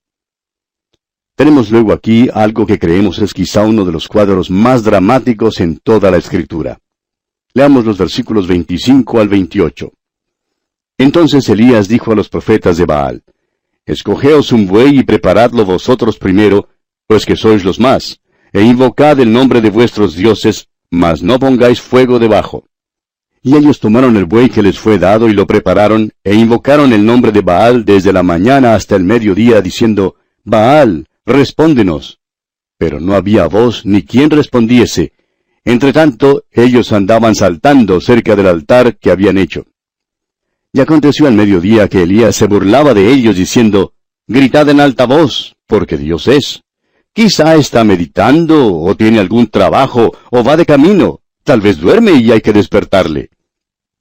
Tenemos 1.35 1.71
luego 1.71 1.93
aquí 1.93 2.31
algo 2.33 2.67
que 2.67 2.79
creemos 2.79 3.19
es 3.19 3.35
quizá 3.35 3.63
uno 3.63 3.85
de 3.85 3.93
los 3.93 4.09
cuadros 4.09 4.51
más 4.51 4.83
dramáticos 4.85 5.61
en 5.61 5.77
toda 5.79 6.11
la 6.11 6.17
Escritura. 6.17 6.79
Leamos 7.53 7.85
los 7.85 7.99
versículos 7.99 8.47
25 8.47 9.21
al 9.21 9.29
28. 9.29 9.93
Entonces 10.97 11.47
Elías 11.51 11.89
dijo 11.89 12.13
a 12.13 12.15
los 12.15 12.31
profetas 12.31 12.79
de 12.79 12.87
Baal, 12.87 13.23
Escogeos 13.85 14.51
un 14.51 14.67
buey 14.67 15.01
y 15.01 15.03
preparadlo 15.05 15.67
vosotros 15.67 16.19
primero, 16.19 16.69
pues 17.07 17.27
que 17.27 17.37
sois 17.37 17.65
los 17.65 17.79
más, 17.79 18.19
e 18.57 18.63
invocad 18.63 19.21
el 19.21 19.31
nombre 19.31 19.61
de 19.61 19.69
vuestros 19.69 20.17
dioses, 20.17 20.69
mas 20.91 21.23
no 21.23 21.39
pongáis 21.39 21.79
fuego 21.79 22.19
debajo. 22.19 22.65
Y 23.43 23.55
ellos 23.55 23.81
tomaron 23.81 24.17
el 24.17 24.25
buey 24.25 24.49
que 24.49 24.63
les 24.63 24.79
fue 24.79 24.99
dado 24.99 25.29
y 25.29 25.35
lo 25.35 25.47
prepararon, 25.47 26.11
e 26.25 26.35
invocaron 26.35 26.95
el 26.95 27.05
nombre 27.05 27.33
de 27.33 27.43
Baal 27.43 27.85
desde 27.85 28.15
la 28.15 28.23
mañana 28.23 28.75
hasta 28.75 28.97
el 28.97 29.05
mediodía, 29.05 29.61
diciendo, 29.61 30.15
Baal, 30.43 31.07
respóndenos. 31.27 32.19
Pero 32.79 32.99
no 32.99 33.15
había 33.15 33.47
voz 33.47 33.85
ni 33.85 34.03
quien 34.05 34.31
respondiese. 34.31 35.13
Entre 35.63 35.93
tanto, 35.93 36.45
ellos 36.51 36.93
andaban 36.93 37.35
saltando 37.35 38.01
cerca 38.01 38.37
del 38.37 38.47
altar 38.47 38.97
que 38.97 39.11
habían 39.11 39.37
hecho. 39.37 39.67
Y 40.73 40.81
aconteció 40.81 41.27
al 41.27 41.35
mediodía 41.35 41.89
que 41.89 42.05
Elías 42.05 42.35
se 42.35 42.47
burlaba 42.47 42.95
de 42.95 43.13
ellos, 43.13 43.37
diciendo, 43.37 43.93
Gritad 44.27 44.71
en 44.71 44.81
alta 44.81 45.05
voz, 45.05 45.57
porque 45.67 45.99
Dios 45.99 46.27
es. 46.27 46.63
Quizá 47.17 47.55
está 47.57 47.83
meditando, 47.83 48.77
o 48.77 48.95
tiene 48.95 49.19
algún 49.21 49.47
trabajo, 49.47 50.13
o 50.31 50.45
va 50.45 50.55
de 50.55 50.67
camino. 50.67 51.23
Tal 51.45 51.63
vez 51.63 51.79
duerme 51.79 52.13
y 52.13 52.31
hay 52.31 52.43
que 52.43 52.53
despertarle. 52.53 53.31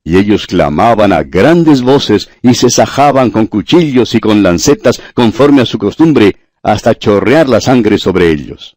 Y 0.03 0.17
ellos 0.17 0.45
clamaban 0.45 1.13
a 1.13 1.23
grandes 1.23 1.81
voces 1.81 2.29
y 2.41 2.55
se 2.55 2.69
sajaban 2.69 3.31
con 3.31 3.47
cuchillos 3.47 4.13
y 4.15 4.19
con 4.19 4.43
lancetas 4.43 5.01
conforme 5.13 5.61
a 5.61 5.65
su 5.65 5.77
costumbre, 5.77 6.35
hasta 6.61 6.93
chorrear 6.93 7.47
la 7.47 7.61
sangre 7.61 7.97
sobre 7.99 8.31
ellos. 8.31 8.75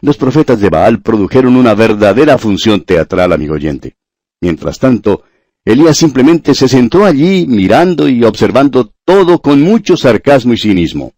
Los 0.00 0.16
profetas 0.16 0.58
de 0.58 0.70
Baal 0.70 1.00
produjeron 1.00 1.54
una 1.54 1.74
verdadera 1.74 2.38
función 2.38 2.80
teatral, 2.80 3.32
amigo 3.32 3.54
oyente. 3.54 3.94
Mientras 4.40 4.80
tanto, 4.80 5.22
Elías 5.64 5.96
simplemente 5.96 6.56
se 6.56 6.66
sentó 6.66 7.04
allí 7.04 7.46
mirando 7.46 8.08
y 8.08 8.24
observando 8.24 8.92
todo 9.04 9.40
con 9.40 9.62
mucho 9.62 9.96
sarcasmo 9.96 10.54
y 10.54 10.58
cinismo. 10.58 11.12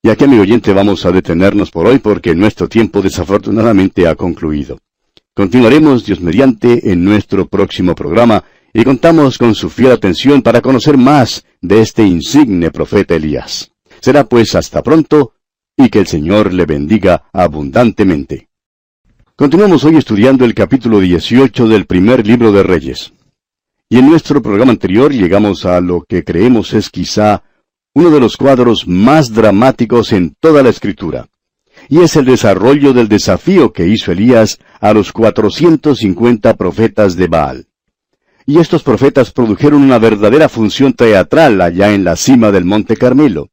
Y 0.00 0.10
aquí, 0.10 0.24
amigo 0.24 0.42
oyente, 0.42 0.72
vamos 0.72 1.04
a 1.04 1.10
detenernos 1.10 1.72
por 1.72 1.86
hoy 1.86 1.98
porque 1.98 2.34
nuestro 2.34 2.68
tiempo 2.68 3.02
desafortunadamente 3.02 4.06
ha 4.06 4.14
concluido. 4.14 4.78
Continuaremos, 5.34 6.04
Dios 6.04 6.20
mediante, 6.20 6.92
en 6.92 7.04
nuestro 7.04 7.48
próximo 7.48 7.96
programa 7.96 8.44
y 8.72 8.84
contamos 8.84 9.38
con 9.38 9.56
su 9.56 9.68
fiel 9.70 9.92
atención 9.92 10.42
para 10.42 10.60
conocer 10.60 10.96
más 10.96 11.44
de 11.60 11.80
este 11.80 12.04
insigne 12.04 12.70
profeta 12.70 13.16
Elías. 13.16 13.72
Será 14.00 14.24
pues 14.24 14.54
hasta 14.54 14.82
pronto 14.82 15.32
y 15.76 15.88
que 15.88 15.98
el 15.98 16.06
Señor 16.06 16.52
le 16.52 16.64
bendiga 16.64 17.24
abundantemente. 17.32 18.48
Continuamos 19.34 19.82
hoy 19.82 19.96
estudiando 19.96 20.44
el 20.44 20.54
capítulo 20.54 21.00
18 21.00 21.66
del 21.66 21.86
primer 21.86 22.24
libro 22.24 22.52
de 22.52 22.62
Reyes. 22.62 23.12
Y 23.88 23.98
en 23.98 24.08
nuestro 24.08 24.42
programa 24.42 24.70
anterior 24.70 25.12
llegamos 25.12 25.64
a 25.64 25.80
lo 25.80 26.02
que 26.02 26.22
creemos 26.22 26.72
es 26.74 26.88
quizá 26.90 27.42
uno 27.94 28.10
de 28.10 28.20
los 28.20 28.36
cuadros 28.36 28.86
más 28.86 29.32
dramáticos 29.32 30.12
en 30.12 30.34
toda 30.40 30.62
la 30.62 30.68
escritura 30.68 31.28
y 31.88 32.00
es 32.00 32.16
el 32.16 32.24
desarrollo 32.24 32.92
del 32.92 33.08
desafío 33.08 33.72
que 33.72 33.86
hizo 33.86 34.12
Elías 34.12 34.58
a 34.80 34.92
los 34.92 35.12
450 35.12 36.56
profetas 36.56 37.16
de 37.16 37.26
Baal. 37.28 37.66
Y 38.46 38.58
estos 38.58 38.82
profetas 38.82 39.30
produjeron 39.30 39.82
una 39.82 39.98
verdadera 39.98 40.48
función 40.48 40.92
teatral 40.92 41.60
allá 41.60 41.92
en 41.92 42.04
la 42.04 42.16
cima 42.16 42.50
del 42.50 42.64
Monte 42.64 42.96
Carmelo. 42.96 43.50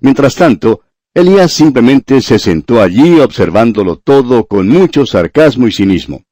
Mientras 0.00 0.34
tanto, 0.34 0.82
Elías 1.14 1.52
simplemente 1.52 2.20
se 2.20 2.38
sentó 2.38 2.82
allí 2.82 3.20
observándolo 3.20 3.96
todo 3.96 4.46
con 4.46 4.68
mucho 4.68 5.06
sarcasmo 5.06 5.66
y 5.66 5.72
cinismo. 5.72 6.24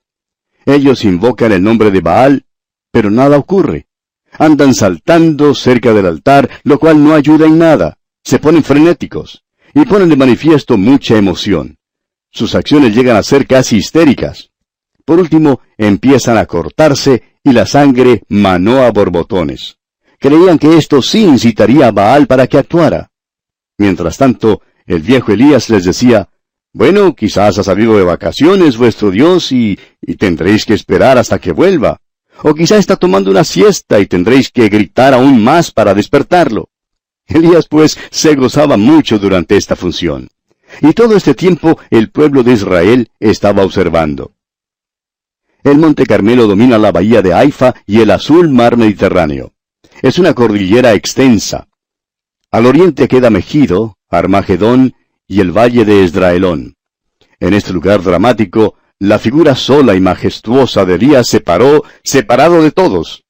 Ellos 0.64 1.04
invocan 1.04 1.52
el 1.52 1.62
nombre 1.62 1.90
de 1.90 2.00
Baal, 2.00 2.45
pero 2.90 3.11
nada 3.11 3.38
ocurre. 3.38 3.87
Andan 4.38 4.75
saltando 4.75 5.55
cerca 5.55 5.93
del 5.93 6.07
altar, 6.07 6.49
lo 6.64 6.78
cual 6.78 7.02
no 7.02 7.14
ayuda 7.14 7.47
en 7.47 7.59
nada. 7.59 7.99
Se 8.25 8.38
ponen 8.38 8.64
frenéticos 8.64 9.45
y 9.75 9.85
ponen 9.85 10.09
de 10.09 10.16
manifiesto 10.16 10.76
mucha 10.76 11.16
emoción. 11.16 11.78
Sus 12.31 12.55
acciones 12.55 12.95
llegan 12.95 13.16
a 13.16 13.23
ser 13.23 13.47
casi 13.47 13.76
histéricas. 13.76 14.50
Por 15.05 15.21
último, 15.21 15.61
empiezan 15.78 16.37
a 16.37 16.47
cortarse 16.47 17.23
y 17.45 17.52
la 17.52 17.66
sangre 17.66 18.23
manó 18.28 18.83
a 18.83 18.90
borbotones. 18.90 19.78
Creían 20.19 20.59
que 20.59 20.76
esto 20.76 21.02
sí 21.02 21.25
incitaría 21.25 21.88
a 21.88 21.93
Baal 21.93 22.26
para 22.26 22.47
que 22.47 22.59
actuara. 22.59 23.11
Mientras 23.78 24.16
tanto, 24.16 24.62
el 24.87 25.02
viejo 25.02 25.33
Elías 25.33 25.69
les 25.71 25.85
decía, 25.85 26.28
bueno, 26.73 27.14
quizás 27.14 27.59
ha 27.59 27.62
salido 27.62 27.97
de 27.97 28.05
vacaciones 28.05 28.76
vuestro 28.76 29.11
Dios 29.11 29.52
y, 29.52 29.78
y 30.00 30.16
tendréis 30.16 30.64
que 30.64 30.75
esperar 30.75 31.19
hasta 31.19 31.38
que 31.38 31.52
vuelva. 31.52 32.00
O 32.43 32.55
quizá 32.55 32.76
está 32.76 32.97
tomando 32.97 33.31
una 33.31 33.45
siesta 33.45 33.99
y 33.99 34.07
tendréis 34.07 34.50
que 34.50 34.69
gritar 34.69 35.14
aún 35.14 35.43
más 35.43 35.71
para 35.71 35.95
despertarlo. 35.95 36.69
Elías 37.26 37.66
pues 37.69 37.99
se 38.11 38.35
gozaba 38.35 38.76
mucho 38.76 39.19
durante 39.19 39.57
esta 39.57 39.76
función. 39.76 40.28
Y 40.81 40.93
todo 40.93 41.16
este 41.16 41.35
tiempo 41.35 41.78
el 41.90 42.11
pueblo 42.11 42.43
de 42.43 42.52
Israel 42.52 43.11
estaba 43.19 43.64
observando. 43.64 44.33
El 45.64 45.78
Monte 45.78 46.07
Carmelo 46.07 46.47
domina 46.47 46.78
la 46.78 46.93
bahía 46.93 47.23
de 47.23 47.35
Haifa 47.35 47.75
y 47.87 48.00
el 48.00 48.11
azul 48.11 48.49
mar 48.50 48.76
Mediterráneo. 48.76 49.52
Es 50.02 50.19
una 50.19 50.35
cordillera 50.35 50.95
extensa. 50.95 51.66
Al 52.52 52.66
oriente 52.66 53.09
queda 53.09 53.31
Megido, 53.31 53.99
Armagedón 54.09 54.95
y 55.26 55.40
el 55.40 55.50
valle 55.50 55.85
de 55.85 56.05
Esdraelón. 56.05 56.76
En 57.40 57.55
este 57.55 57.73
lugar 57.73 58.02
dramático, 58.02 58.75
la 58.99 59.19
figura 59.19 59.55
sola 59.55 59.95
y 59.95 60.00
majestuosa 60.00 60.85
de 60.85 60.95
Elías 60.95 61.26
se 61.26 61.41
paró, 61.41 61.85
separado 62.03 62.62
de 62.62 62.71
todos. 62.71 63.25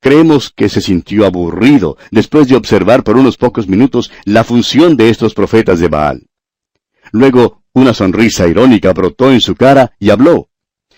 Creemos 0.00 0.50
que 0.50 0.68
se 0.68 0.80
sintió 0.80 1.24
aburrido 1.24 1.96
después 2.10 2.48
de 2.48 2.56
observar 2.56 3.04
por 3.04 3.16
unos 3.16 3.36
pocos 3.36 3.68
minutos 3.68 4.10
la 4.24 4.44
función 4.44 4.96
de 4.96 5.08
estos 5.08 5.32
profetas 5.32 5.78
de 5.78 5.88
Baal. 5.88 6.26
Luego, 7.12 7.62
una 7.72 7.94
sonrisa 7.94 8.46
irónica 8.46 8.92
brotó 8.92 9.32
en 9.32 9.40
su 9.40 9.54
cara 9.54 9.92
y 9.98 10.10
habló. 10.10 10.48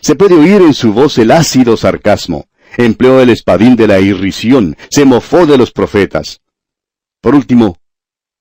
Se 0.00 0.14
puede 0.14 0.34
oír 0.34 0.62
en 0.62 0.74
su 0.74 0.92
voz 0.92 1.18
el 1.18 1.30
ácido 1.30 1.76
sarcasmo. 1.76 2.46
Empleó 2.76 3.20
el 3.20 3.30
espadín 3.30 3.76
de 3.76 3.86
la 3.86 4.00
irrisión, 4.00 4.76
se 4.90 5.04
mofó 5.04 5.46
de 5.46 5.56
los 5.56 5.70
profetas. 5.70 6.40
Por 7.20 7.34
último, 7.34 7.78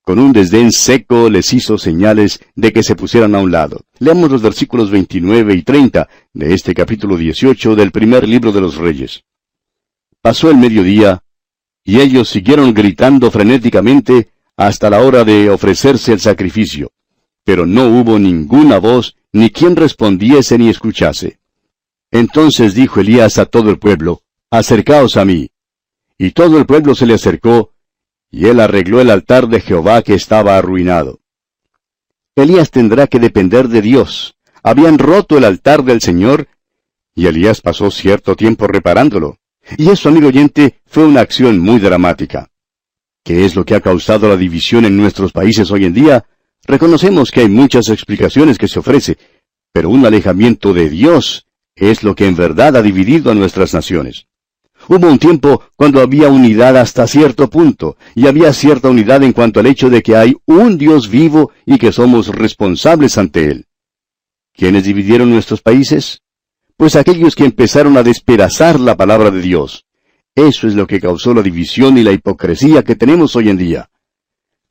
con 0.05 0.19
un 0.19 0.31
desdén 0.33 0.71
seco 0.71 1.31
les 1.31 1.51
hizo 1.51 1.79
señales 1.79 2.39
de 2.53 2.71
que 2.71 2.83
se 2.83 2.95
pusieran 2.95 3.33
a 3.33 3.39
un 3.39 3.51
lado. 3.51 3.81
Leamos 3.97 4.29
los 4.29 4.43
versículos 4.43 4.91
29 4.91 5.55
y 5.55 5.63
30 5.63 6.07
de 6.31 6.53
este 6.53 6.75
capítulo 6.75 7.17
18 7.17 7.75
del 7.75 7.91
primer 7.91 8.29
libro 8.29 8.51
de 8.51 8.61
los 8.61 8.75
Reyes. 8.75 9.23
Pasó 10.21 10.51
el 10.51 10.57
mediodía, 10.57 11.23
y 11.83 12.01
ellos 12.01 12.29
siguieron 12.29 12.75
gritando 12.75 13.31
frenéticamente 13.31 14.29
hasta 14.55 14.91
la 14.91 15.01
hora 15.01 15.23
de 15.23 15.49
ofrecerse 15.49 16.13
el 16.13 16.19
sacrificio. 16.19 16.91
Pero 17.43 17.65
no 17.65 17.87
hubo 17.87 18.19
ninguna 18.19 18.77
voz, 18.77 19.15
ni 19.33 19.49
quien 19.49 19.75
respondiese 19.75 20.59
ni 20.59 20.69
escuchase. 20.69 21.39
Entonces 22.11 22.75
dijo 22.75 22.99
Elías 22.99 23.39
a 23.39 23.45
todo 23.45 23.71
el 23.71 23.79
pueblo, 23.79 24.21
Acercaos 24.51 25.17
a 25.17 25.25
mí. 25.25 25.49
Y 26.17 26.31
todo 26.31 26.59
el 26.59 26.67
pueblo 26.67 26.93
se 26.93 27.07
le 27.07 27.15
acercó, 27.15 27.73
y 28.35 28.47
él 28.47 28.59
arregló 28.59 28.99
el 28.99 29.11
altar 29.11 29.47
de 29.47 29.61
Jehová 29.61 30.01
que 30.01 30.13
estaba 30.13 30.57
arruinado. 30.57 31.21
Elías 32.35 32.69
tendrá 32.69 33.07
que 33.07 33.17
depender 33.17 33.69
de 33.69 33.81
Dios. 33.81 34.35
Habían 34.61 34.99
roto 34.99 35.37
el 35.37 35.45
altar 35.45 35.85
del 35.85 36.01
Señor, 36.01 36.49
y 37.15 37.27
Elías 37.27 37.61
pasó 37.61 37.89
cierto 37.89 38.35
tiempo 38.35 38.67
reparándolo. 38.67 39.37
Y 39.77 39.89
eso, 39.89 40.09
amigo 40.09 40.27
oyente, 40.27 40.81
fue 40.85 41.05
una 41.05 41.21
acción 41.21 41.59
muy 41.59 41.79
dramática. 41.79 42.51
¿Qué 43.23 43.45
es 43.45 43.55
lo 43.55 43.63
que 43.63 43.73
ha 43.73 43.79
causado 43.79 44.27
la 44.27 44.35
división 44.35 44.83
en 44.83 44.97
nuestros 44.97 45.31
países 45.31 45.71
hoy 45.71 45.85
en 45.85 45.93
día? 45.93 46.25
Reconocemos 46.65 47.31
que 47.31 47.39
hay 47.39 47.47
muchas 47.47 47.87
explicaciones 47.87 48.57
que 48.57 48.67
se 48.67 48.79
ofrece, 48.79 49.17
pero 49.71 49.89
un 49.89 50.05
alejamiento 50.05 50.73
de 50.73 50.89
Dios 50.89 51.47
es 51.73 52.03
lo 52.03 52.15
que 52.15 52.27
en 52.27 52.35
verdad 52.35 52.75
ha 52.75 52.81
dividido 52.81 53.31
a 53.31 53.33
nuestras 53.33 53.73
naciones. 53.73 54.27
Hubo 54.87 55.07
un 55.07 55.19
tiempo 55.19 55.63
cuando 55.75 56.01
había 56.01 56.29
unidad 56.29 56.77
hasta 56.77 57.07
cierto 57.07 57.49
punto, 57.49 57.97
y 58.13 58.27
había 58.27 58.53
cierta 58.53 58.89
unidad 58.89 59.23
en 59.23 59.33
cuanto 59.33 59.59
al 59.59 59.67
hecho 59.67 59.89
de 59.89 60.03
que 60.03 60.15
hay 60.15 60.35
un 60.45 60.77
Dios 60.77 61.09
vivo 61.09 61.51
y 61.65 61.77
que 61.77 61.91
somos 61.91 62.27
responsables 62.27 63.17
ante 63.17 63.45
Él. 63.45 63.65
¿Quiénes 64.53 64.85
dividieron 64.85 65.31
nuestros 65.31 65.61
países? 65.61 66.21
pues 66.77 66.95
aquellos 66.95 67.35
que 67.35 67.45
empezaron 67.45 67.97
a 67.97 68.03
despedazar 68.03 68.79
la 68.79 68.97
palabra 68.97 69.31
de 69.31 69.41
Dios. 69.41 69.85
Eso 70.35 70.67
es 70.67 70.75
lo 70.75 70.85
que 70.85 70.99
causó 70.99 71.33
la 71.33 71.41
división 71.41 71.97
y 71.97 72.03
la 72.03 72.11
hipocresía 72.11 72.83
que 72.83 72.95
tenemos 72.95 73.35
hoy 73.35 73.49
en 73.49 73.57
día. 73.57 73.89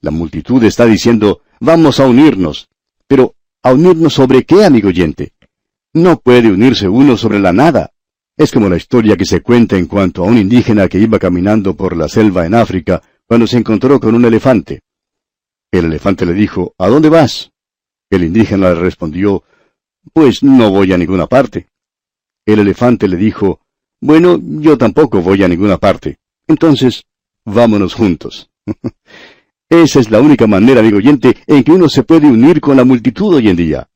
La 0.01 0.11
multitud 0.11 0.63
está 0.65 0.85
diciendo, 0.85 1.41
vamos 1.61 2.01
a 2.01 2.07
unirnos. 2.07 2.69
Pero, 3.07 3.35
¿a 3.63 3.73
unirnos 3.73 4.13
sobre 4.13 4.45
qué, 4.45 4.65
amigo 4.65 4.89
oyente? 4.89 5.33
No 5.95 6.19
puede 6.19 6.51
unirse 6.51 6.89
uno 6.89 7.17
sobre 7.17 7.39
la 7.39 7.53
nada. 7.53 7.93
Es 8.37 8.51
como 8.51 8.69
la 8.69 8.77
historia 8.77 9.17
que 9.17 9.25
se 9.25 9.43
cuenta 9.43 9.79
en 9.79 9.87
cuanto 9.87 10.25
a 10.25 10.27
un 10.27 10.37
indígena 10.37 10.89
que 10.89 10.99
iba 10.99 11.21
caminando 11.21 11.77
por 11.77 11.97
la 11.97 12.09
selva 12.09 12.45
en 12.45 12.55
África 12.55 13.01
cuando 13.27 13.47
se 13.47 13.59
encontró 13.59 14.01
con 14.01 14.15
un 14.15 14.25
elefante. 14.25 14.83
El 15.71 15.85
elefante 15.87 16.27
le 16.27 16.33
dijo, 16.33 16.75
¿A 16.79 16.89
dónde 16.89 17.09
vas? 17.09 17.53
El 18.11 18.25
indígena 18.25 18.71
le 18.71 18.75
respondió, 18.77 19.45
Pues 20.13 20.43
no 20.43 20.71
voy 20.71 20.93
a 20.93 20.99
ninguna 20.99 21.27
parte. 21.27 21.69
El 22.45 22.59
elefante 22.59 23.07
le 23.07 23.17
dijo, 23.17 23.61
Bueno, 24.01 24.41
yo 24.43 24.77
tampoco 24.77 25.23
voy 25.23 25.45
a 25.45 25.49
ninguna 25.49 25.79
parte. 25.79 26.19
Entonces, 26.49 27.05
vámonos 27.45 27.95
juntos. 27.95 28.51
Esa 29.69 30.01
es 30.01 30.11
la 30.11 30.21
única 30.21 30.47
manera, 30.49 30.81
amigo 30.81 30.99
oyente, 30.99 31.37
en 31.47 31.63
que 31.63 31.73
uno 31.73 31.89
se 31.89 32.03
puede 32.03 32.27
unir 32.27 32.61
con 32.61 32.77
la 32.77 32.85
multitud 32.85 33.35
hoy 33.35 33.49
en 33.49 33.57
día. 33.57 33.89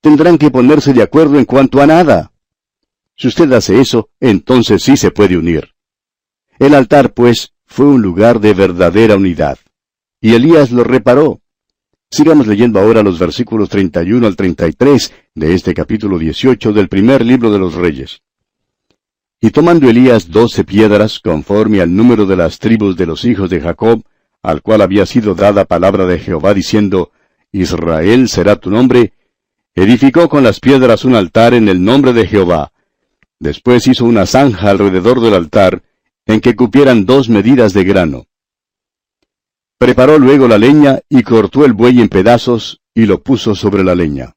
Tendrán 0.00 0.38
que 0.38 0.50
ponerse 0.50 0.92
de 0.92 1.02
acuerdo 1.02 1.38
en 1.38 1.44
cuanto 1.44 1.80
a 1.80 1.86
nada. 1.86 2.33
Si 3.16 3.28
usted 3.28 3.52
hace 3.52 3.80
eso, 3.80 4.08
entonces 4.20 4.82
sí 4.82 4.96
se 4.96 5.10
puede 5.10 5.36
unir. 5.36 5.70
El 6.58 6.74
altar, 6.74 7.14
pues, 7.14 7.52
fue 7.66 7.86
un 7.86 8.02
lugar 8.02 8.40
de 8.40 8.54
verdadera 8.54 9.16
unidad. 9.16 9.58
Y 10.20 10.34
Elías 10.34 10.70
lo 10.70 10.84
reparó. 10.84 11.40
Sigamos 12.10 12.46
leyendo 12.46 12.78
ahora 12.78 13.02
los 13.02 13.18
versículos 13.18 13.68
31 13.68 14.26
al 14.26 14.36
33 14.36 15.12
de 15.34 15.54
este 15.54 15.74
capítulo 15.74 16.18
18 16.18 16.72
del 16.72 16.88
primer 16.88 17.24
libro 17.24 17.50
de 17.50 17.58
los 17.58 17.74
Reyes. 17.74 18.22
Y 19.40 19.50
tomando 19.50 19.90
Elías 19.90 20.30
doce 20.30 20.64
piedras, 20.64 21.18
conforme 21.18 21.80
al 21.80 21.94
número 21.94 22.24
de 22.26 22.36
las 22.36 22.58
tribus 22.58 22.96
de 22.96 23.06
los 23.06 23.24
hijos 23.24 23.50
de 23.50 23.60
Jacob, 23.60 24.04
al 24.42 24.62
cual 24.62 24.82
había 24.82 25.06
sido 25.06 25.34
dada 25.34 25.64
palabra 25.64 26.06
de 26.06 26.18
Jehová 26.18 26.54
diciendo, 26.54 27.10
Israel 27.50 28.28
será 28.28 28.56
tu 28.56 28.70
nombre, 28.70 29.12
edificó 29.74 30.28
con 30.28 30.44
las 30.44 30.60
piedras 30.60 31.04
un 31.04 31.14
altar 31.14 31.54
en 31.54 31.68
el 31.68 31.82
nombre 31.82 32.12
de 32.12 32.26
Jehová. 32.26 32.72
Después 33.44 33.86
hizo 33.88 34.06
una 34.06 34.24
zanja 34.24 34.70
alrededor 34.70 35.20
del 35.20 35.34
altar, 35.34 35.82
en 36.24 36.40
que 36.40 36.56
cupieran 36.56 37.04
dos 37.04 37.28
medidas 37.28 37.74
de 37.74 37.84
grano. 37.84 38.24
Preparó 39.76 40.18
luego 40.18 40.48
la 40.48 40.56
leña 40.56 41.00
y 41.10 41.22
cortó 41.22 41.66
el 41.66 41.74
buey 41.74 42.00
en 42.00 42.08
pedazos 42.08 42.80
y 42.94 43.04
lo 43.04 43.22
puso 43.22 43.54
sobre 43.54 43.84
la 43.84 43.94
leña. 43.94 44.32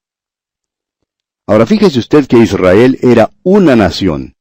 Ahora 1.47 1.65
fíjese 1.65 1.99
usted 1.99 2.27
que 2.27 2.39
Israel 2.39 2.99
era 3.01 3.31
una 3.43 3.77
nación. 3.77 4.35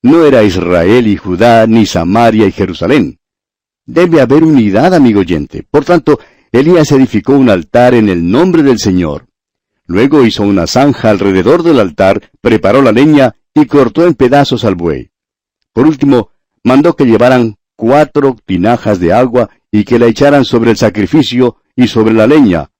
No 0.00 0.24
era 0.24 0.42
Israel 0.44 1.08
y 1.08 1.18
Judá, 1.18 1.66
ni 1.66 1.84
Samaria 1.84 2.46
y 2.46 2.52
Jerusalén. 2.52 3.18
Debe 3.84 4.22
haber 4.22 4.44
unidad, 4.44 4.94
amigo 4.94 5.20
oyente. 5.20 5.62
Por 5.70 5.84
tanto, 5.84 6.18
Elías 6.52 6.90
edificó 6.90 7.34
un 7.34 7.50
altar 7.50 7.92
en 7.92 8.08
el 8.08 8.30
nombre 8.30 8.62
del 8.62 8.78
Señor. 8.78 9.26
Luego 9.86 10.24
hizo 10.24 10.42
una 10.42 10.66
zanja 10.66 11.10
alrededor 11.10 11.62
del 11.62 11.80
altar, 11.80 12.30
preparó 12.40 12.80
la 12.80 12.92
leña 12.92 13.34
y 13.56 13.66
cortó 13.66 14.06
en 14.06 14.14
pedazos 14.14 14.64
al 14.64 14.76
buey. 14.76 15.10
Por 15.72 15.84
último, 15.84 16.30
mandó 16.62 16.94
que 16.94 17.06
llevaran 17.06 17.56
cuatro 17.74 18.36
tinajas 18.46 19.00
de 19.00 19.12
agua 19.12 19.50
y 19.72 19.82
que 19.82 19.98
la 19.98 20.06
echaran 20.06 20.44
sobre 20.44 20.70
el 20.70 20.76
sacrificio 20.76 21.56
y 21.74 21.88
sobre 21.88 22.14
la 22.14 22.28
leña. 22.28 22.70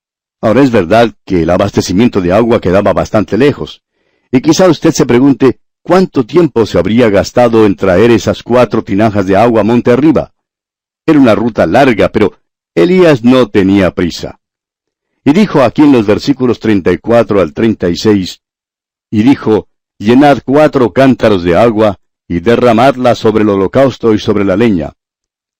Ahora 0.40 0.62
es 0.62 0.70
verdad 0.70 1.12
que 1.24 1.42
el 1.42 1.50
abastecimiento 1.50 2.20
de 2.20 2.32
agua 2.32 2.60
quedaba 2.60 2.92
bastante 2.92 3.36
lejos. 3.36 3.82
Y 4.30 4.40
quizá 4.40 4.68
usted 4.68 4.92
se 4.92 5.06
pregunte, 5.06 5.58
¿Cuánto 5.86 6.26
tiempo 6.26 6.66
se 6.66 6.80
habría 6.80 7.08
gastado 7.10 7.64
en 7.64 7.76
traer 7.76 8.10
esas 8.10 8.42
cuatro 8.42 8.82
tinajas 8.82 9.24
de 9.28 9.36
agua 9.36 9.62
monte 9.62 9.92
arriba? 9.92 10.34
Era 11.06 11.20
una 11.20 11.36
ruta 11.36 11.64
larga, 11.64 12.08
pero 12.08 12.32
Elías 12.74 13.22
no 13.22 13.48
tenía 13.48 13.94
prisa. 13.94 14.40
Y 15.24 15.32
dijo 15.32 15.62
aquí 15.62 15.82
en 15.82 15.92
los 15.92 16.04
versículos 16.04 16.58
34 16.58 17.40
al 17.40 17.54
36, 17.54 18.42
y 19.12 19.22
dijo, 19.22 19.68
llenad 19.98 20.38
cuatro 20.44 20.92
cántaros 20.92 21.42
de 21.42 21.56
agua, 21.56 21.98
y 22.28 22.40
derramadla 22.40 23.14
sobre 23.14 23.42
el 23.42 23.50
holocausto 23.50 24.12
y 24.12 24.18
sobre 24.18 24.44
la 24.44 24.56
leña. 24.56 24.92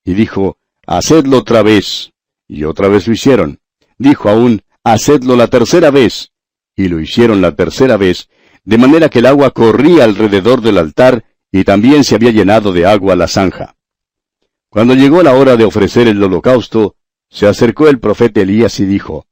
Y 0.04 0.14
dijo, 0.14 0.58
hacedlo 0.86 1.38
otra 1.38 1.62
vez. 1.62 2.12
Y 2.48 2.64
otra 2.64 2.88
vez 2.88 3.06
lo 3.06 3.14
hicieron. 3.14 3.60
Dijo 3.98 4.28
aún, 4.28 4.62
hacedlo 4.84 5.36
la 5.36 5.48
tercera 5.48 5.90
vez. 5.90 6.32
Y 6.74 6.88
lo 6.88 7.00
hicieron 7.00 7.40
la 7.40 7.54
tercera 7.54 7.96
vez, 7.96 8.28
de 8.64 8.78
manera 8.78 9.08
que 9.08 9.20
el 9.20 9.26
agua 9.26 9.50
corría 9.50 10.04
alrededor 10.04 10.60
del 10.60 10.78
altar 10.78 11.24
y 11.50 11.64
también 11.64 12.04
se 12.04 12.16
había 12.16 12.32
llenado 12.32 12.72
de 12.72 12.84
agua 12.84 13.16
la 13.16 13.28
zanja. 13.28 13.76
Cuando 14.68 14.94
llegó 14.94 15.22
la 15.22 15.34
hora 15.34 15.56
de 15.56 15.64
ofrecer 15.64 16.06
el 16.08 16.22
holocausto, 16.22 16.96
se 17.30 17.46
acercó 17.46 17.88
el 17.88 17.98
profeta 17.98 18.40
Elías 18.40 18.78
y 18.80 18.84
dijo, 18.84 19.26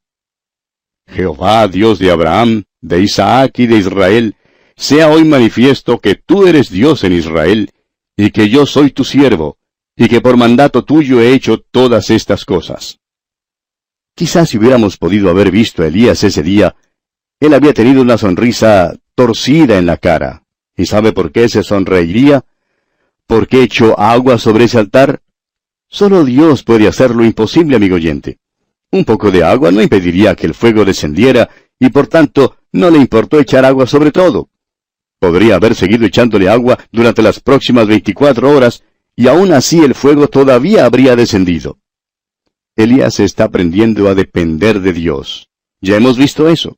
Jehová, 1.06 1.68
Dios 1.68 1.98
de 1.98 2.10
Abraham, 2.10 2.64
de 2.80 3.02
Isaac 3.02 3.58
y 3.58 3.66
de 3.66 3.76
Israel, 3.76 4.36
sea 4.76 5.08
hoy 5.08 5.24
manifiesto 5.24 5.98
que 5.98 6.14
tú 6.14 6.46
eres 6.46 6.70
Dios 6.70 7.04
en 7.04 7.12
Israel, 7.12 7.70
y 8.16 8.30
que 8.30 8.48
yo 8.48 8.66
soy 8.66 8.90
tu 8.90 9.04
siervo, 9.04 9.58
y 9.96 10.08
que 10.08 10.20
por 10.20 10.36
mandato 10.36 10.84
tuyo 10.84 11.20
he 11.20 11.32
hecho 11.32 11.58
todas 11.58 12.10
estas 12.10 12.44
cosas. 12.44 12.98
Quizás 14.14 14.50
si 14.50 14.58
hubiéramos 14.58 14.96
podido 14.96 15.30
haber 15.30 15.50
visto 15.50 15.82
a 15.82 15.88
Elías 15.88 16.22
ese 16.22 16.42
día, 16.42 16.76
él 17.40 17.54
había 17.54 17.72
tenido 17.72 18.00
una 18.00 18.16
sonrisa 18.16 18.94
torcida 19.14 19.78
en 19.78 19.86
la 19.86 19.96
cara. 19.96 20.44
¿Y 20.76 20.86
sabe 20.86 21.12
por 21.12 21.32
qué 21.32 21.48
se 21.48 21.62
sonreiría? 21.62 22.44
¿Por 23.26 23.48
qué 23.48 23.62
echó 23.62 23.98
agua 23.98 24.38
sobre 24.38 24.64
ese 24.64 24.78
altar? 24.78 25.20
Solo 25.88 26.24
Dios 26.24 26.64
puede 26.64 26.88
hacer 26.88 27.14
lo 27.14 27.24
imposible, 27.24 27.76
amigo 27.76 27.96
oyente. 27.96 28.38
Un 28.90 29.04
poco 29.04 29.30
de 29.30 29.44
agua 29.44 29.70
no 29.70 29.82
impediría 29.82 30.34
que 30.34 30.46
el 30.46 30.54
fuego 30.54 30.84
descendiera 30.84 31.48
y 31.78 31.88
por 31.90 32.06
tanto 32.06 32.56
no 32.72 32.90
le 32.90 32.98
importó 32.98 33.38
echar 33.38 33.64
agua 33.64 33.86
sobre 33.86 34.12
todo. 34.12 34.48
Podría 35.24 35.54
haber 35.54 35.74
seguido 35.74 36.04
echándole 36.04 36.50
agua 36.50 36.78
durante 36.92 37.22
las 37.22 37.40
próximas 37.40 37.86
24 37.86 38.50
horas 38.50 38.82
y 39.16 39.26
aún 39.26 39.54
así 39.54 39.78
el 39.78 39.94
fuego 39.94 40.28
todavía 40.28 40.84
habría 40.84 41.16
descendido. 41.16 41.78
Elías 42.76 43.20
está 43.20 43.44
aprendiendo 43.44 44.10
a 44.10 44.14
depender 44.14 44.80
de 44.80 44.92
Dios. 44.92 45.48
Ya 45.80 45.96
hemos 45.96 46.18
visto 46.18 46.50
eso. 46.50 46.76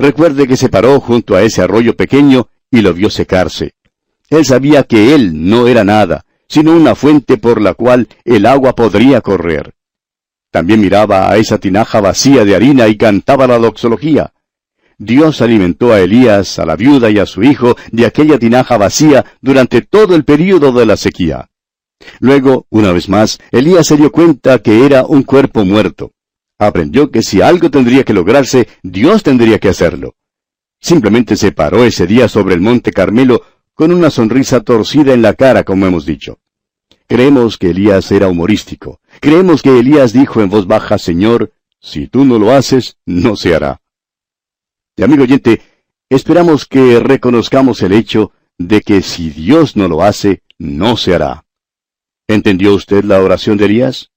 Recuerde 0.00 0.48
que 0.48 0.56
se 0.56 0.68
paró 0.68 0.98
junto 0.98 1.36
a 1.36 1.42
ese 1.42 1.62
arroyo 1.62 1.94
pequeño 1.94 2.48
y 2.72 2.80
lo 2.80 2.92
vio 2.92 3.08
secarse. 3.08 3.74
Él 4.30 4.44
sabía 4.44 4.82
que 4.82 5.14
él 5.14 5.48
no 5.48 5.68
era 5.68 5.84
nada, 5.84 6.24
sino 6.48 6.72
una 6.72 6.96
fuente 6.96 7.36
por 7.36 7.60
la 7.60 7.74
cual 7.74 8.08
el 8.24 8.46
agua 8.46 8.74
podría 8.74 9.20
correr. 9.20 9.74
También 10.50 10.80
miraba 10.80 11.30
a 11.30 11.36
esa 11.36 11.58
tinaja 11.58 12.00
vacía 12.00 12.44
de 12.44 12.56
harina 12.56 12.88
y 12.88 12.96
cantaba 12.96 13.46
la 13.46 13.58
doxología. 13.60 14.32
Dios 15.00 15.40
alimentó 15.40 15.92
a 15.92 15.98
Elías, 15.98 16.60
a 16.60 16.64
la 16.64 16.76
viuda 16.76 17.10
y 17.10 17.18
a 17.18 17.26
su 17.26 17.42
hijo 17.42 17.76
de 17.90 18.06
aquella 18.06 18.38
tinaja 18.38 18.78
vacía 18.78 19.24
durante 19.40 19.82
todo 19.82 20.14
el 20.14 20.24
período 20.24 20.70
de 20.70 20.86
la 20.86 20.96
sequía. 20.96 21.50
Luego, 22.20 22.66
una 22.70 22.92
vez 22.92 23.08
más, 23.08 23.40
Elías 23.50 23.88
se 23.88 23.96
dio 23.96 24.12
cuenta 24.12 24.60
que 24.60 24.86
era 24.86 25.04
un 25.04 25.24
cuerpo 25.24 25.64
muerto 25.64 26.12
aprendió 26.60 27.10
que 27.10 27.22
si 27.22 27.40
algo 27.40 27.70
tendría 27.70 28.04
que 28.04 28.12
lograrse, 28.12 28.68
Dios 28.82 29.22
tendría 29.22 29.58
que 29.58 29.70
hacerlo. 29.70 30.14
Simplemente 30.78 31.36
se 31.36 31.52
paró 31.52 31.84
ese 31.84 32.06
día 32.06 32.28
sobre 32.28 32.54
el 32.54 32.60
monte 32.60 32.92
Carmelo 32.92 33.42
con 33.74 33.92
una 33.92 34.10
sonrisa 34.10 34.60
torcida 34.60 35.14
en 35.14 35.22
la 35.22 35.34
cara, 35.34 35.64
como 35.64 35.86
hemos 35.86 36.04
dicho. 36.04 36.38
Creemos 37.06 37.56
que 37.56 37.70
Elías 37.70 38.12
era 38.12 38.28
humorístico. 38.28 39.00
Creemos 39.20 39.62
que 39.62 39.78
Elías 39.78 40.12
dijo 40.12 40.42
en 40.42 40.50
voz 40.50 40.66
baja, 40.66 40.98
Señor, 40.98 41.50
si 41.80 42.06
tú 42.06 42.24
no 42.26 42.38
lo 42.38 42.52
haces, 42.52 42.98
no 43.06 43.36
se 43.36 43.54
hará. 43.54 43.80
Y 45.00 45.02
amigo 45.02 45.22
oyente, 45.22 45.62
esperamos 46.10 46.66
que 46.66 47.00
reconozcamos 47.00 47.80
el 47.80 47.92
hecho 47.92 48.32
de 48.58 48.82
que 48.82 49.00
si 49.00 49.30
Dios 49.30 49.74
no 49.74 49.88
lo 49.88 50.02
hace, 50.02 50.42
no 50.58 50.98
se 50.98 51.14
hará. 51.14 51.46
¿Entendió 52.28 52.74
usted 52.74 53.02
la 53.04 53.22
oración 53.22 53.56
de 53.56 53.64
Elías? 53.64 54.10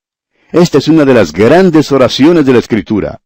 Esta 0.51 0.79
es 0.79 0.89
una 0.89 1.05
de 1.05 1.13
las 1.13 1.31
grandes 1.31 1.89
oraciones 1.93 2.45
de 2.45 2.51
la 2.51 2.59
Escritura. 2.59 3.21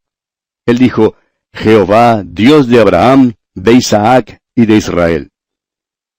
Él 0.68 0.78
dijo, 0.78 1.16
Jehová, 1.52 2.22
Dios 2.24 2.68
de 2.68 2.80
Abraham, 2.80 3.34
de 3.56 3.74
Isaac 3.74 4.40
y 4.54 4.68
de 4.68 4.76
Israel. 4.76 5.32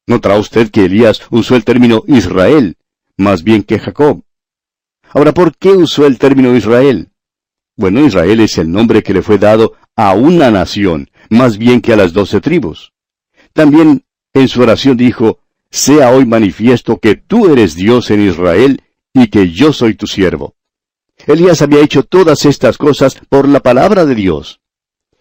Notará 0.09 0.39
usted 0.39 0.73
que 0.73 0.87
Elías 0.87 1.23
usó 1.31 1.55
el 1.55 1.63
término 1.63 2.03
Israel, 2.09 2.79
más 3.17 3.45
bien 3.45 3.63
que 3.63 3.79
Jacob. 3.79 4.25
Ahora, 5.11 5.33
¿por 5.33 5.57
qué 5.57 5.69
usó 5.69 6.05
el 6.05 6.19
término 6.19 6.57
Israel? 6.57 7.13
Bueno, 7.77 8.05
Israel 8.05 8.41
es 8.41 8.59
el 8.59 8.73
nombre 8.73 9.05
que 9.05 9.15
le 9.15 9.23
fue 9.23 9.39
dado 9.39 9.77
a 9.95 10.13
una 10.15 10.51
nación, 10.51 11.11
más 11.31 11.59
bien 11.59 11.81
que 11.81 11.93
a 11.93 11.97
las 11.97 12.13
doce 12.13 12.41
tribus. 12.41 12.93
También 13.53 14.05
en 14.33 14.49
su 14.49 14.63
oración 14.63 14.97
dijo, 14.97 15.41
sea 15.71 16.11
hoy 16.11 16.25
manifiesto 16.27 16.99
que 16.99 17.17
tú 17.17 17.53
eres 17.53 17.75
Dios 17.75 18.11
en 18.11 18.29
Israel 18.29 18.83
y 19.13 19.29
que 19.29 19.51
yo 19.51 19.73
soy 19.73 19.95
tu 19.95 20.07
siervo. 20.07 20.55
Elías 21.27 21.63
había 21.63 21.81
hecho 21.81 22.05
todas 22.05 22.45
estas 22.45 22.79
cosas 22.79 23.17
por 23.29 23.49
la 23.49 23.61
palabra 23.61 24.05
de 24.07 24.15
Dios. 24.15 24.61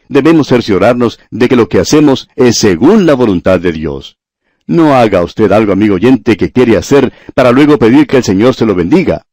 Debemos 0.10 0.48
cerciorarnos 0.48 1.20
de 1.32 1.50
que 1.50 1.56
lo 1.56 1.68
que 1.68 1.80
hacemos 1.80 2.30
es 2.36 2.58
según 2.58 3.06
la 3.06 3.14
voluntad 3.14 3.60
de 3.60 3.72
Dios. 3.72 4.18
No 4.66 4.96
haga 4.96 5.24
usted 5.24 5.52
algo, 5.52 5.74
amigo 5.74 5.96
oyente, 5.96 6.38
que 6.38 6.52
quiere 6.52 6.78
hacer 6.78 7.12
para 7.34 7.52
luego 7.52 7.78
pedir 7.78 8.08
que 8.08 8.18
el 8.18 8.24
Señor 8.24 8.54
se 8.54 8.66
lo 8.66 8.76
bendiga. 8.76 9.26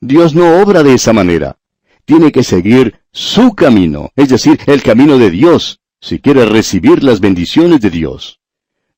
Dios 0.00 0.34
no 0.34 0.60
obra 0.60 0.82
de 0.82 0.94
esa 0.94 1.12
manera. 1.12 1.58
Tiene 2.04 2.32
que 2.32 2.42
seguir 2.42 3.00
su 3.12 3.54
camino, 3.54 4.10
es 4.16 4.28
decir, 4.28 4.58
el 4.66 4.82
camino 4.82 5.18
de 5.18 5.30
Dios, 5.30 5.80
si 6.02 6.18
quiere 6.18 6.44
recibir 6.44 7.04
las 7.04 7.20
bendiciones 7.20 7.80
de 7.80 7.88
Dios. 7.88 8.40